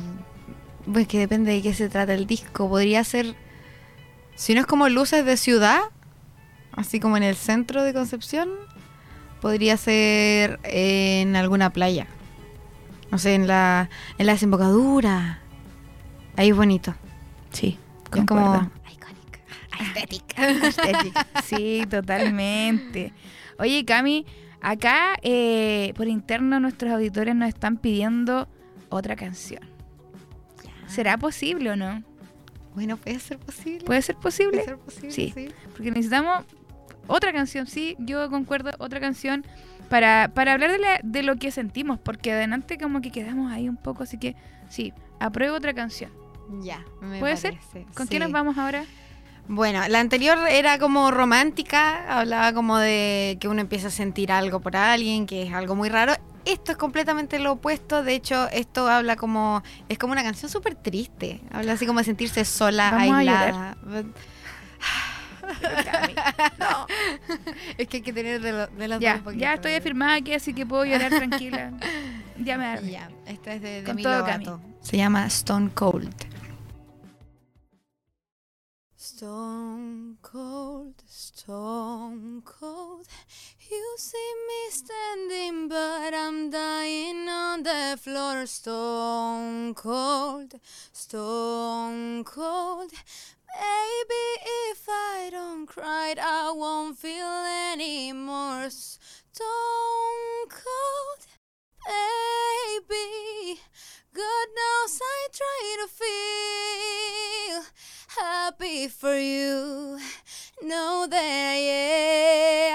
pues 0.90 1.06
que 1.06 1.18
depende 1.18 1.52
de 1.52 1.62
qué 1.62 1.74
se 1.74 1.88
trata 1.90 2.14
el 2.14 2.26
disco. 2.26 2.68
Podría 2.68 3.04
ser, 3.04 3.34
si 4.34 4.54
no 4.54 4.60
es 4.60 4.66
como 4.66 4.88
luces 4.88 5.24
de 5.24 5.36
ciudad, 5.36 5.80
así 6.72 7.00
como 7.00 7.16
en 7.16 7.22
el 7.22 7.36
centro 7.36 7.82
de 7.82 7.92
Concepción, 7.92 8.48
podría 9.40 9.76
ser 9.76 10.60
en 10.64 11.36
alguna 11.36 11.70
playa. 11.72 12.06
No 13.10 13.18
sé, 13.18 13.34
en 13.34 13.46
la, 13.46 13.90
en 14.18 14.26
la 14.26 14.32
desembocadura. 14.32 15.40
Ahí 16.36 16.50
es 16.50 16.56
bonito. 16.56 16.94
Sí, 17.52 17.78
Es 18.14 18.24
como 18.24 18.70
iconic. 18.92 20.62
Estética. 20.62 21.26
Sí, 21.44 21.82
totalmente. 21.90 23.12
Oye, 23.58 23.84
Cami, 23.84 24.24
acá 24.60 25.14
eh, 25.22 25.92
por 25.96 26.06
interno 26.06 26.60
nuestros 26.60 26.92
auditores 26.92 27.34
nos 27.34 27.48
están 27.48 27.76
pidiendo 27.78 28.48
otra 28.90 29.16
canción. 29.16 29.62
¿Será 30.86 31.18
posible 31.18 31.70
o 31.70 31.76
no? 31.76 32.02
Bueno, 32.74 32.96
puede 32.96 33.18
ser 33.18 33.38
posible. 33.38 33.84
¿Puede 33.84 34.02
ser 34.02 34.16
posible? 34.16 34.52
Puede 34.62 34.64
ser 34.66 34.78
posible, 34.78 35.10
Sí. 35.10 35.32
sí. 35.34 35.48
Porque 35.72 35.90
necesitamos 35.90 36.44
otra 37.10 37.32
canción, 37.32 37.66
sí, 37.66 37.96
yo 37.98 38.28
concuerdo, 38.30 38.70
otra 38.78 39.00
canción 39.00 39.44
para, 39.88 40.30
para 40.34 40.52
hablar 40.52 40.70
de, 40.72 40.78
la- 40.78 41.00
de 41.02 41.22
lo 41.22 41.36
que 41.36 41.50
sentimos, 41.50 41.98
porque 41.98 42.32
adelante 42.32 42.78
como 42.78 43.00
que 43.00 43.10
quedamos 43.10 43.52
ahí 43.52 43.68
un 43.68 43.76
poco, 43.76 44.04
así 44.04 44.18
que 44.18 44.36
sí, 44.68 44.92
apruebo 45.18 45.56
otra 45.56 45.74
canción. 45.74 46.10
Ya, 46.62 46.84
me 47.00 47.18
¿Puede 47.20 47.36
ser? 47.36 47.54
¿Con 47.94 48.06
sí. 48.06 48.10
quién 48.10 48.22
nos 48.22 48.32
vamos 48.32 48.56
ahora? 48.58 48.84
Bueno, 49.48 49.80
la 49.88 49.98
anterior 50.00 50.38
era 50.48 50.78
como 50.78 51.10
romántica, 51.10 52.04
hablaba 52.20 52.52
como 52.52 52.78
de 52.78 53.36
que 53.40 53.48
uno 53.48 53.60
empieza 53.60 53.88
a 53.88 53.90
sentir 53.90 54.30
algo 54.30 54.60
por 54.60 54.76
alguien, 54.76 55.26
que 55.26 55.42
es 55.44 55.52
algo 55.52 55.74
muy 55.74 55.88
raro. 55.88 56.14
Esto 56.44 56.72
es 56.72 56.78
completamente 56.78 57.38
lo 57.38 57.52
opuesto, 57.52 58.02
de 58.04 58.14
hecho 58.14 58.48
esto 58.50 58.88
habla 58.88 59.16
como, 59.16 59.62
es 59.88 59.98
como 59.98 60.12
una 60.12 60.22
canción 60.22 60.50
súper 60.50 60.74
triste, 60.76 61.40
habla 61.50 61.72
así 61.72 61.84
como 61.86 61.98
de 61.98 62.04
sentirse 62.04 62.44
sola, 62.44 62.90
Vamos 62.92 63.16
aislada. 63.16 63.76
No. 66.58 66.86
Es 67.78 67.88
que 67.88 67.98
hay 67.98 68.02
que 68.02 68.12
tener 68.12 68.40
de, 68.40 68.52
lo- 68.52 68.66
de 68.66 68.88
las 68.88 68.98
dos 68.98 69.02
Ya, 69.04 69.14
un 69.16 69.22
poquito. 69.22 69.40
ya 69.40 69.54
estoy 69.54 69.72
afirmada 69.74 70.14
aquí, 70.14 70.32
así 70.34 70.54
que 70.54 70.66
puedo 70.66 70.84
llorar 70.84 71.10
tranquila. 71.10 71.72
Ya 72.42 72.56
me 72.56 72.64
arme. 72.64 72.90
Ya, 72.90 73.10
esta 73.26 73.52
es 73.52 73.60
de 73.60 73.82
Con 73.84 73.96
Demi 73.96 74.02
todo. 74.44 74.60
Se 74.80 74.96
llama 74.96 75.26
Stone 75.26 75.70
Cold. 75.74 76.14
Stone 78.96 80.16
cold, 80.22 80.94
stone 81.08 82.42
cold. 82.44 83.06
You 83.70 83.94
see 83.98 84.32
me 84.48 84.70
standing, 84.70 85.68
but 85.68 86.14
I'm 86.14 86.50
dying 86.50 87.28
on 87.28 87.62
the 87.62 87.96
floor. 87.98 88.46
Stone 88.46 89.74
cold, 89.74 90.54
stone 90.92 92.24
cold. 92.24 92.90
Baby, 93.52 94.26
if 94.70 94.88
I 94.88 95.28
don't 95.30 95.66
cry, 95.66 96.14
I 96.20 96.52
won't 96.54 96.96
feel 96.98 97.44
anymore. 97.72 98.70
Stone 98.70 100.48
cold, 100.48 101.26
baby. 101.86 103.60
God 104.14 104.46
knows 104.56 105.00
I 105.02 105.28
try 105.32 105.76
to 105.82 105.88
feel 106.00 107.64
happy 108.22 108.88
for 108.88 109.16
you. 109.16 109.98
Know 110.62 111.06
that 111.08 111.52
I 111.52 111.56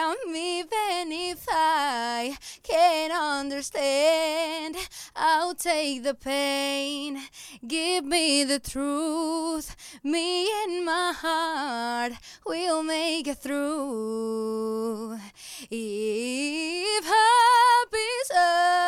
am, 0.02 0.36
even 0.36 1.12
if 1.12 1.46
I 1.50 2.38
can't 2.64 3.14
understand. 3.14 4.76
I'll 5.18 5.56
take 5.56 6.04
the 6.04 6.14
pain, 6.14 7.22
give 7.66 8.04
me 8.04 8.44
the 8.44 8.60
truth. 8.60 9.74
Me 10.04 10.52
and 10.64 10.84
my 10.84 11.14
heart 11.16 12.12
will 12.46 12.84
make 12.84 13.26
it 13.28 13.38
through. 13.38 15.18
If 15.72 17.06
happy's 17.06 18.32
hard, 18.34 18.82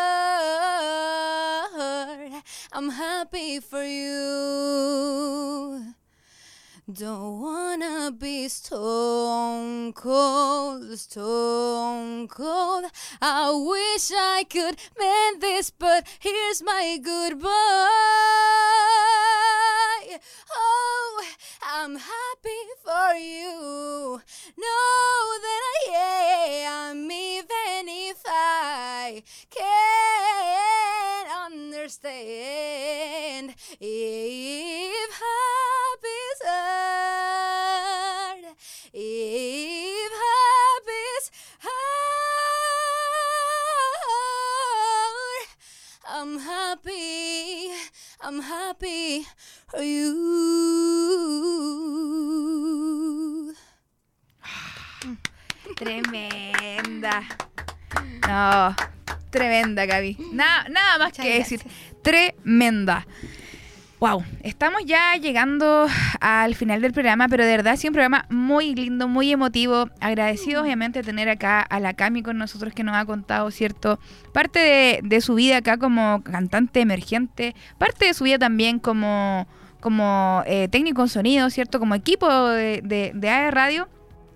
I'm 2.73 2.89
happy 2.89 3.61
for 3.61 3.83
you. 3.83 5.27
Don't 6.89 7.41
wanna 7.41 8.13
be 8.17 8.47
stone 8.47 9.91
cold, 9.91 10.97
stone 10.97 12.29
cold. 12.29 12.85
I 13.21 13.51
wish 13.51 14.09
I 14.15 14.45
could 14.49 14.77
mend 14.97 15.41
this, 15.41 15.69
but 15.69 16.07
here's 16.19 16.63
my 16.63 16.97
goodbye. 17.03 17.49
Oh, 20.55 21.25
I'm 21.61 21.97
happy 21.97 22.63
for 22.81 23.15
you. 23.15 24.21
Know 24.57 25.37
that 25.43 25.61
I 25.89 26.63
am, 26.69 27.11
even 27.11 27.89
if 27.89 28.21
I 28.25 29.23
can't 29.49 31.29
understand. 31.51 33.55
If 33.81 34.06
I'm 48.27 48.41
happy 48.41 49.25
for 49.69 49.81
you. 49.81 50.11
Tremenda. 55.77 57.23
No, 58.27 58.75
tremenda, 59.31 59.85
Gaby. 59.85 60.17
Nada, 60.33 60.67
nada 60.67 60.97
más 60.97 61.07
Muchas 61.11 61.25
que 61.25 61.37
decir. 61.37 61.61
Tremenda. 62.03 63.07
Wow, 64.01 64.25
estamos 64.43 64.83
ya 64.85 65.15
llegando 65.15 65.87
al 66.27 66.55
final 66.55 66.81
del 66.81 66.91
programa, 66.91 67.29
pero 67.29 67.45
de 67.45 67.51
verdad 67.51 67.73
ha 67.73 67.77
sido 67.77 67.91
un 67.91 67.93
programa 67.93 68.25
muy 68.29 68.75
lindo, 68.75 69.07
muy 69.07 69.31
emotivo. 69.31 69.89
Agradecido 70.01 70.61
obviamente 70.61 71.01
tener 71.01 71.29
acá 71.29 71.61
a 71.61 71.79
la 71.79 71.93
Cami 71.93 72.21
con 72.21 72.37
nosotros 72.37 72.73
que 72.73 72.83
nos 72.83 72.95
ha 72.95 73.05
contado, 73.05 73.49
¿cierto? 73.49 73.97
Parte 74.33 74.59
de, 74.59 74.99
de 75.03 75.21
su 75.21 75.35
vida 75.35 75.57
acá 75.57 75.77
como 75.77 76.21
cantante 76.23 76.81
emergente, 76.81 77.55
parte 77.77 78.05
de 78.05 78.13
su 78.13 78.25
vida 78.25 78.37
también 78.37 78.79
como, 78.79 79.47
como 79.79 80.43
eh, 80.45 80.67
técnico 80.69 81.01
en 81.01 81.07
sonido, 81.09 81.49
¿cierto? 81.49 81.79
Como 81.79 81.95
equipo 81.95 82.27
de, 82.49 82.81
de, 82.83 83.11
de 83.15 83.29
AE 83.29 83.51
Radio. 83.51 83.87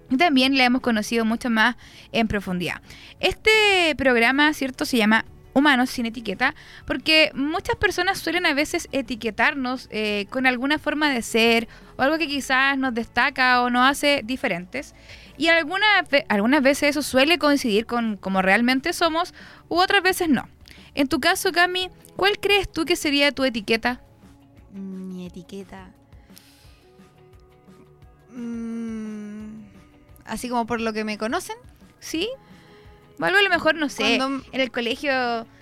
y 0.09 0.17
también 0.17 0.57
la 0.57 0.65
hemos 0.65 0.81
conocido 0.81 1.25
mucho 1.25 1.49
más 1.49 1.75
en 2.11 2.27
profundidad. 2.27 2.81
Este 3.19 3.95
programa, 3.97 4.53
¿cierto? 4.53 4.85
Se 4.85 4.97
llama 4.97 5.25
Humanos 5.53 5.89
sin 5.89 6.05
etiqueta, 6.05 6.55
porque 6.85 7.31
muchas 7.33 7.75
personas 7.75 8.19
suelen 8.19 8.45
a 8.45 8.53
veces 8.53 8.87
etiquetarnos 8.91 9.87
eh, 9.91 10.27
con 10.29 10.45
alguna 10.45 10.79
forma 10.79 11.09
de 11.09 11.21
ser 11.21 11.67
o 11.97 12.01
algo 12.01 12.17
que 12.17 12.27
quizás 12.27 12.77
nos 12.77 12.93
destaca 12.93 13.61
o 13.61 13.69
nos 13.69 13.89
hace 13.89 14.21
diferentes. 14.23 14.95
Y 15.37 15.47
algunas, 15.47 16.07
ve- 16.09 16.25
algunas 16.29 16.61
veces 16.61 16.89
eso 16.91 17.01
suele 17.01 17.37
coincidir 17.37 17.85
con 17.85 18.15
cómo 18.17 18.41
realmente 18.41 18.93
somos, 18.93 19.33
u 19.67 19.75
otras 19.77 20.01
veces 20.03 20.29
no. 20.29 20.47
En 20.95 21.07
tu 21.07 21.19
caso, 21.19 21.51
Cami, 21.51 21.89
¿cuál 22.15 22.39
crees 22.39 22.71
tú 22.71 22.85
que 22.85 22.95
sería 22.95 23.31
tu 23.31 23.43
etiqueta? 23.43 24.01
Mi 24.73 25.25
etiqueta. 25.27 25.89
Mm, 28.33 29.63
así 30.25 30.47
como 30.49 30.65
por 30.65 30.79
lo 30.81 30.93
que 30.93 31.03
me 31.03 31.17
conocen. 31.17 31.57
¿Sí? 31.99 32.29
O 33.21 33.25
algo 33.25 33.37
a 33.37 33.41
lo 33.43 33.49
mejor, 33.49 33.75
no 33.75 33.87
sé, 33.89 34.17
Cuando- 34.17 34.43
en 34.51 34.61
el 34.61 34.71
colegio, 34.71 35.11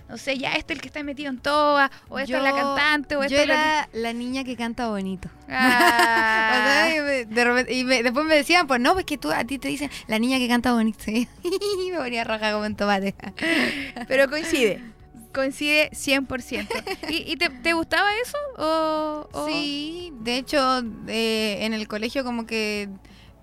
no 0.08 0.16
sé, 0.16 0.38
ya 0.38 0.54
este 0.54 0.72
es 0.72 0.78
el 0.78 0.80
que 0.82 0.88
está 0.88 1.02
metido 1.04 1.30
en 1.30 1.38
toa, 1.38 1.90
o 2.08 2.18
esta 2.18 2.38
es 2.38 2.42
la 2.42 2.52
cantante, 2.52 3.16
o 3.16 3.22
esta 3.22 3.36
Yo 3.36 3.42
es 3.42 3.48
la 3.48 3.54
era 3.54 3.88
la 3.92 4.12
niña 4.12 4.42
que 4.44 4.56
canta 4.56 4.88
bonito. 4.88 5.28
Ah. 5.48 6.48
O 6.50 6.62
sea, 6.64 6.96
y 6.96 7.00
me- 7.00 7.24
de 7.26 7.44
repente- 7.44 7.72
y 7.74 7.84
me- 7.84 8.02
después 8.02 8.24
me 8.26 8.34
decían, 8.34 8.66
pues 8.66 8.80
no, 8.80 8.94
pues 8.94 9.04
que 9.04 9.18
tú 9.18 9.30
a 9.30 9.44
ti 9.44 9.58
te 9.58 9.68
dicen 9.68 9.90
la 10.08 10.18
niña 10.18 10.38
que 10.38 10.48
canta 10.48 10.72
bonito. 10.72 11.04
Y 11.06 11.90
me 11.92 11.98
ponía 11.98 12.24
roja 12.24 12.52
como 12.52 12.64
en 12.64 12.74
tomate. 12.76 13.14
Pero 14.08 14.28
coincide. 14.28 14.82
Coincide 15.32 15.90
100%. 15.92 16.66
¿Y, 17.08 17.30
y 17.32 17.36
te, 17.36 17.50
te 17.50 17.72
gustaba 17.72 18.08
eso? 18.16 18.36
¿O, 18.58 19.28
o- 19.32 19.46
Sí, 19.48 20.12
de 20.22 20.38
hecho, 20.38 20.82
eh, 21.06 21.58
en 21.60 21.72
el 21.72 21.86
colegio 21.86 22.24
como 22.24 22.46
que 22.46 22.88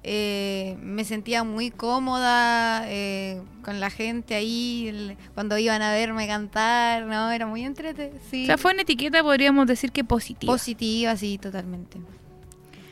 eh, 0.09 0.77
me 0.81 1.03
sentía 1.03 1.43
muy 1.43 1.69
cómoda 1.69 2.83
eh, 2.87 3.41
con 3.61 3.81
la 3.81 3.89
gente 3.89 4.35
ahí, 4.35 4.87
el- 4.87 5.17
cuando 5.33 5.57
iban 5.57 5.81
a 5.81 5.91
verme 5.91 6.25
cantar, 6.27 7.03
¿no? 7.05 7.29
Era 7.29 7.45
muy 7.45 7.63
entrete, 7.65 8.13
sí. 8.31 8.43
O 8.43 8.45
sea, 8.45 8.57
fue 8.57 8.71
una 8.71 8.83
etiqueta, 8.83 9.21
podríamos 9.21 9.67
decir 9.67 9.91
que 9.91 10.05
positiva. 10.05 10.53
Positiva, 10.53 11.15
sí, 11.17 11.37
totalmente. 11.37 11.97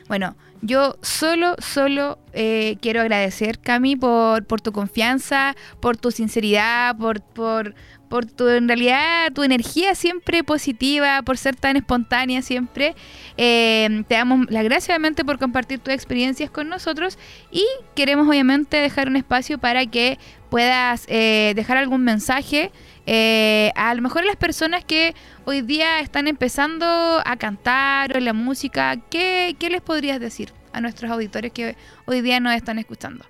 Bueno, 0.08 0.36
yo 0.62 0.96
solo, 1.02 1.56
solo 1.58 2.18
eh, 2.32 2.76
quiero 2.80 3.00
agradecer, 3.00 3.58
Cami, 3.58 3.96
por, 3.96 4.44
por 4.44 4.60
tu 4.60 4.70
confianza, 4.72 5.56
por 5.80 5.96
tu 5.96 6.10
sinceridad, 6.12 6.96
por, 6.96 7.22
por, 7.22 7.74
por 8.08 8.26
tu, 8.26 8.48
en 8.48 8.68
realidad, 8.68 9.32
tu 9.32 9.42
energía 9.42 9.94
siempre 9.94 10.44
positiva, 10.44 11.22
por 11.22 11.38
ser 11.38 11.56
tan 11.56 11.76
espontánea 11.76 12.42
siempre. 12.42 12.94
Eh, 13.36 14.04
te 14.08 14.14
damos 14.14 14.46
las 14.50 14.64
gracias, 14.64 14.90
obviamente, 14.90 15.24
por 15.24 15.38
compartir 15.38 15.78
tus 15.78 15.94
experiencias 15.94 16.50
con 16.50 16.68
nosotros 16.68 17.18
y 17.50 17.64
queremos, 17.94 18.28
obviamente, 18.28 18.76
dejar 18.78 19.08
un 19.08 19.16
espacio 19.16 19.58
para 19.58 19.86
que 19.86 20.18
puedas 20.50 21.04
eh, 21.08 21.52
dejar 21.56 21.76
algún 21.76 22.04
mensaje 22.04 22.70
eh, 23.06 23.70
a 23.76 23.94
lo 23.94 24.02
mejor 24.02 24.22
a 24.22 24.26
las 24.26 24.36
personas 24.36 24.84
que 24.84 25.14
hoy 25.44 25.62
día 25.62 26.00
están 26.00 26.26
empezando 26.26 26.86
a 27.24 27.36
cantar 27.36 28.12
o 28.12 28.18
en 28.18 28.24
la 28.24 28.32
música, 28.32 28.96
¿qué, 29.10 29.54
qué 29.60 29.70
les 29.70 29.80
podrías 29.80 30.18
decir 30.18 30.52
a 30.72 30.80
nuestros 30.80 31.10
auditores 31.10 31.52
que 31.52 31.76
hoy 32.04 32.20
día 32.20 32.40
nos 32.40 32.54
están 32.54 32.80
escuchando? 32.80 33.24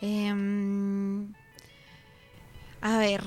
Em, 0.00 1.32
a 2.80 2.98
ver, 2.98 3.24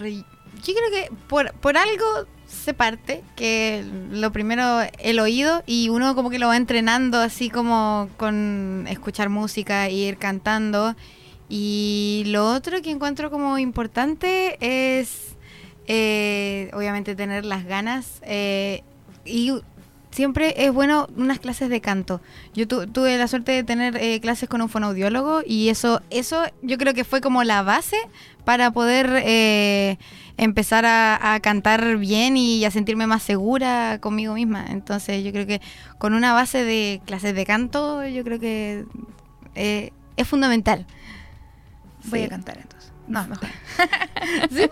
yo 0.64 0.74
creo 0.74 0.92
que 0.92 1.12
por, 1.28 1.54
por 1.54 1.78
algo 1.78 2.06
se 2.48 2.74
parte, 2.74 3.24
que 3.36 3.86
lo 4.12 4.32
primero 4.32 4.82
el 4.98 5.20
oído 5.20 5.64
y 5.66 5.90
uno 5.90 6.16
como 6.16 6.30
que 6.30 6.40
lo 6.40 6.48
va 6.48 6.58
entrenando 6.58 7.20
así 7.20 7.50
como 7.50 8.10
con 8.18 8.86
escuchar 8.90 9.30
música, 9.30 9.90
ir 9.90 10.18
cantando. 10.18 10.96
Y 11.48 12.24
lo 12.28 12.52
otro 12.52 12.82
que 12.82 12.92
encuentro 12.92 13.32
como 13.32 13.58
importante 13.58 14.58
es 14.62 15.36
eh, 15.88 16.70
obviamente 16.74 17.16
tener 17.16 17.46
las 17.46 17.66
ganas 17.66 18.22
eh, 18.24 18.84
y 19.26 19.52
siempre 20.12 20.54
es 20.66 20.72
bueno 20.74 21.08
unas 21.16 21.40
clases 21.40 21.70
de 21.70 21.82
canto. 21.82 22.22
Yo 22.54 22.68
tu- 22.68 22.88
tuve 22.88 23.18
la 23.18 23.28
suerte 23.28 23.52
de 23.52 23.64
tener 23.64 23.96
eh, 23.98 24.20
clases 24.20 24.50
con 24.50 24.62
un 24.62 24.70
fonoaudiólogo 24.70 25.42
y 25.46 25.70
eso, 25.70 26.02
eso 26.10 26.44
yo 26.62 26.78
creo 26.78 26.94
que 26.94 27.04
fue 27.04 27.22
como 27.22 27.44
la 27.44 27.62
base 27.64 27.98
para 28.46 28.72
poder 28.72 29.22
eh, 29.26 29.98
empezar 30.38 30.86
a, 30.86 31.34
a 31.36 31.40
cantar 31.42 31.98
bien 31.98 32.38
y 32.38 32.66
a 32.66 32.72
sentirme 32.72 33.06
más 33.08 33.22
segura 33.24 34.00
conmigo 34.02 34.34
misma. 34.34 34.66
Entonces 34.70 35.24
yo 35.24 35.32
creo 35.32 35.46
que 35.46 35.62
con 35.98 36.14
una 36.14 36.34
base 36.34 36.64
de 36.64 37.02
clases 37.06 37.36
de 37.36 37.46
canto 37.46 38.06
yo 38.08 38.24
creo 38.24 38.40
que 38.40 38.86
eh, 39.56 39.92
es 40.18 40.28
fundamental. 40.28 40.86
Voy 42.06 42.20
Sí. 42.22 42.26
a 42.26 42.30
cantar 42.30 42.58
entonces. 42.58 42.79
No, 43.10 43.28
mejor. 43.28 43.50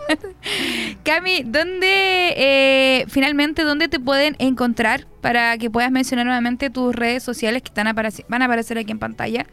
Cami, 1.03 1.41
¿dónde, 1.43 2.33
eh, 2.37 3.05
finalmente, 3.09 3.63
dónde 3.63 3.87
te 3.87 3.99
pueden 3.99 4.35
encontrar 4.37 5.07
para 5.21 5.57
que 5.57 5.71
puedas 5.71 5.89
mencionar 5.89 6.27
nuevamente 6.27 6.69
tus 6.69 6.95
redes 6.95 7.23
sociales 7.23 7.63
que 7.63 7.69
están 7.69 7.93
van 8.29 8.41
a 8.41 8.45
aparecer 8.45 8.77
aquí 8.77 8.91
en 8.91 8.99
pantalla? 8.99 9.47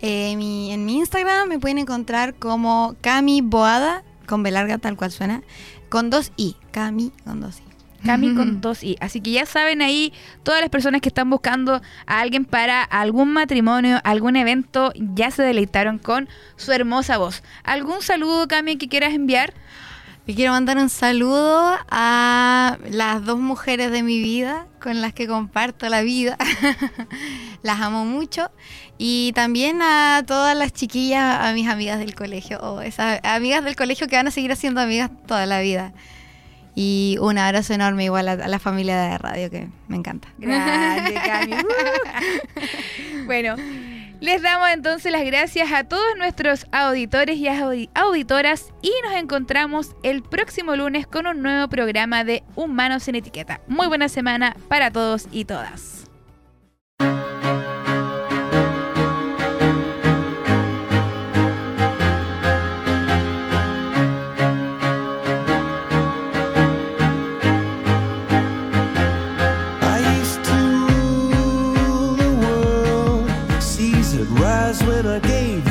Eh, 0.00 0.30
en 0.32 0.84
mi 0.86 0.98
Instagram 0.98 1.48
me 1.48 1.58
pueden 1.58 1.78
encontrar 1.78 2.34
como 2.34 2.94
Cami 3.00 3.40
Boada, 3.40 4.04
con 4.26 4.44
B 4.44 4.52
larga 4.52 4.78
tal 4.78 4.96
cual 4.96 5.10
suena, 5.10 5.42
con 5.88 6.08
dos 6.08 6.32
I. 6.36 6.56
Cami 6.70 7.12
con 7.24 7.40
dos 7.40 7.58
I. 7.58 7.71
Cami 8.04 8.34
con 8.34 8.60
dos 8.60 8.82
I. 8.82 8.96
Así 9.00 9.20
que 9.20 9.32
ya 9.32 9.46
saben 9.46 9.82
ahí, 9.82 10.12
todas 10.42 10.60
las 10.60 10.70
personas 10.70 11.00
que 11.00 11.08
están 11.08 11.30
buscando 11.30 11.80
a 12.06 12.20
alguien 12.20 12.44
para 12.44 12.82
algún 12.82 13.32
matrimonio, 13.32 14.00
algún 14.04 14.36
evento, 14.36 14.92
ya 14.96 15.30
se 15.30 15.42
deleitaron 15.42 15.98
con 15.98 16.28
su 16.56 16.72
hermosa 16.72 17.18
voz. 17.18 17.42
¿Algún 17.64 18.02
saludo, 18.02 18.48
Cami, 18.48 18.76
que 18.76 18.88
quieras 18.88 19.14
enviar? 19.14 19.54
Le 20.24 20.36
quiero 20.36 20.52
mandar 20.52 20.76
un 20.78 20.88
saludo 20.88 21.76
a 21.90 22.78
las 22.88 23.24
dos 23.24 23.40
mujeres 23.40 23.90
de 23.90 24.04
mi 24.04 24.22
vida 24.22 24.68
con 24.80 25.00
las 25.00 25.12
que 25.12 25.26
comparto 25.26 25.88
la 25.88 26.02
vida. 26.02 26.38
las 27.62 27.80
amo 27.80 28.04
mucho. 28.04 28.48
Y 28.98 29.32
también 29.34 29.82
a 29.82 30.22
todas 30.24 30.56
las 30.56 30.72
chiquillas, 30.72 31.40
a 31.40 31.52
mis 31.54 31.66
amigas 31.66 31.98
del 31.98 32.14
colegio, 32.14 32.60
o 32.60 32.82
esas 32.82 33.18
amigas 33.24 33.64
del 33.64 33.74
colegio 33.74 34.06
que 34.06 34.14
van 34.14 34.28
a 34.28 34.30
seguir 34.30 34.54
siendo 34.54 34.80
amigas 34.80 35.10
toda 35.26 35.44
la 35.44 35.60
vida. 35.60 35.92
Y 36.74 37.18
un 37.20 37.36
abrazo 37.36 37.74
enorme 37.74 38.04
igual 38.04 38.28
a, 38.28 38.36
la 38.36 38.58
familia 38.58 39.00
de 39.02 39.18
radio 39.18 39.50
que 39.50 39.68
me 39.88 39.96
encanta. 39.96 40.28
Grande, 40.38 41.14
Cami. 41.14 41.54
bueno, 43.26 43.56
les 44.20 44.40
damos 44.40 44.68
entonces 44.70 45.12
las 45.12 45.24
gracias 45.24 45.70
a 45.72 45.84
todos 45.84 46.16
nuestros 46.16 46.66
auditores 46.72 47.36
y 47.36 47.44
audi- 47.46 47.90
auditoras 47.94 48.72
y 48.82 48.92
nos 49.04 49.14
encontramos 49.20 49.94
el 50.02 50.22
próximo 50.22 50.76
lunes 50.76 51.06
con 51.06 51.26
un 51.26 51.42
nuevo 51.42 51.68
programa 51.68 52.24
de 52.24 52.42
Humanos 52.54 53.06
en 53.08 53.16
Etiqueta. 53.16 53.60
Muy 53.68 53.88
buena 53.88 54.08
semana 54.08 54.56
para 54.68 54.90
todos 54.90 55.28
y 55.32 55.44
todas. 55.44 56.10
When 74.80 75.06
I 75.06 75.18
gave 75.18 75.61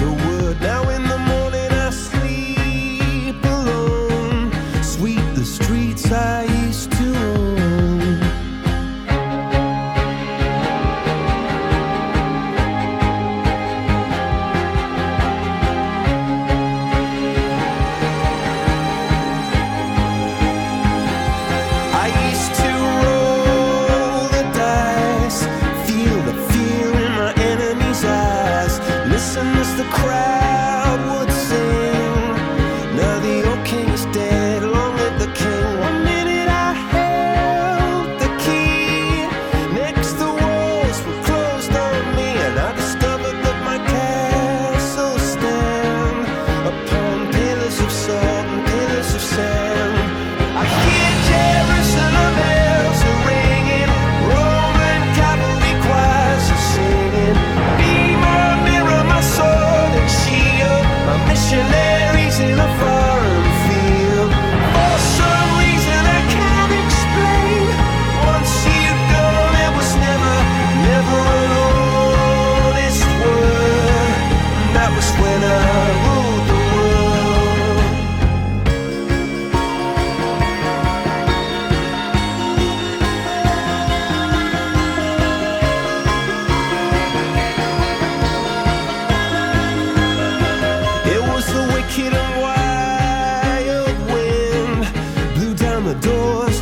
the 29.78 29.84
crowd. 29.86 30.61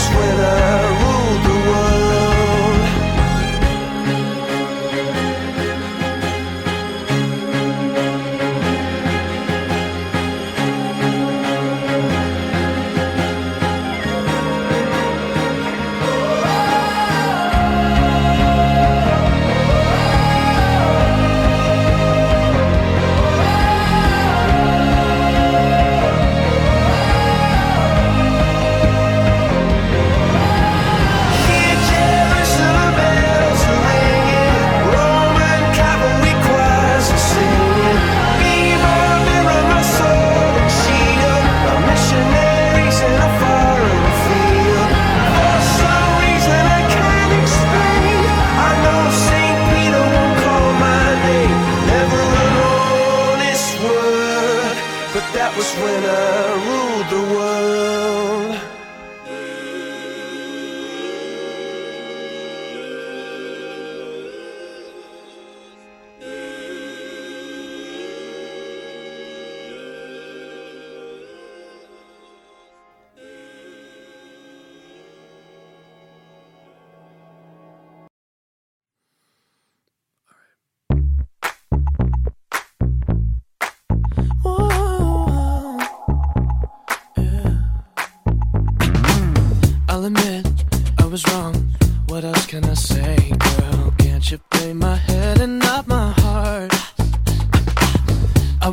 sweater. 0.00 0.59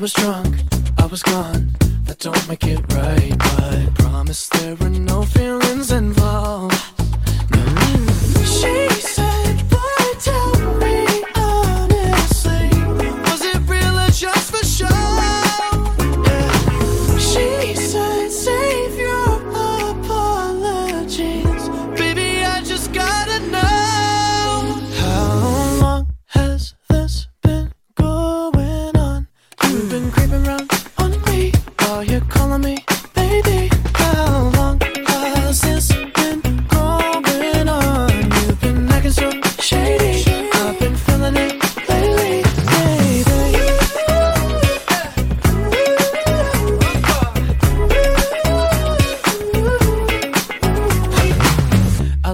was 0.07 0.13
strong. 0.13 0.37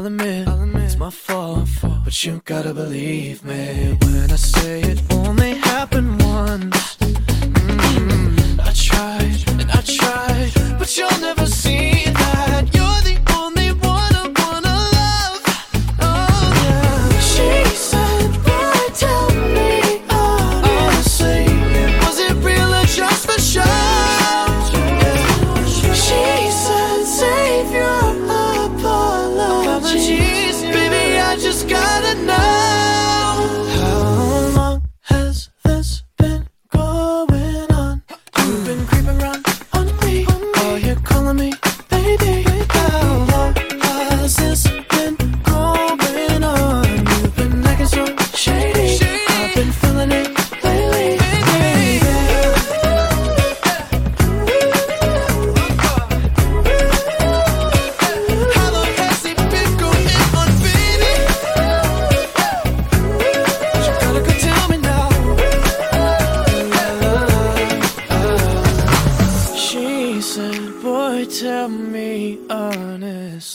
I'll 0.03 0.07
admit, 0.07 0.49
I'll 0.49 0.61
admit 0.61 0.83
it's 0.83 0.97
my 0.97 1.09
fault, 1.09 1.59
my 1.59 1.65
fault, 1.65 1.97
but 2.03 2.25
you 2.25 2.41
gotta 2.43 2.73
believe 2.73 3.45
me 3.45 3.97
when 4.01 4.31
I 4.31 4.35
say 4.35 4.81
it 4.81 5.01
only 5.13 5.53
happened 5.53 6.21
once. 6.21 6.97
Mm-hmm. 6.97 8.59
I 8.59 8.73
tried 8.73 9.49
and 9.61 9.71
I 9.71 9.81
tried, 9.81 10.77
but 10.77 10.97
you'll 10.97 11.19
never 11.21 11.45
see 11.45 12.03
that. 12.03 12.32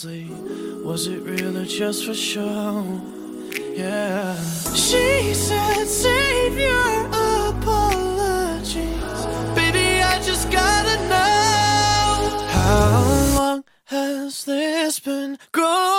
Honestly, 0.05 0.27
was 0.81 1.07
it 1.07 1.21
real 1.23 1.57
or 1.57 1.65
just 1.65 2.05
for 2.05 2.13
show? 2.13 3.01
Yeah. 3.73 4.35
She 4.73 5.33
said, 5.33 5.85
save 5.85 6.57
your 6.57 7.05
apologies. 7.49 8.85
Baby, 9.55 10.01
I 10.01 10.21
just 10.23 10.49
gotta 10.51 10.95
know. 11.09 12.47
How 12.47 13.35
long 13.35 13.63
has 13.85 14.45
this 14.45 14.99
been 15.01 15.37
growing? 15.51 15.98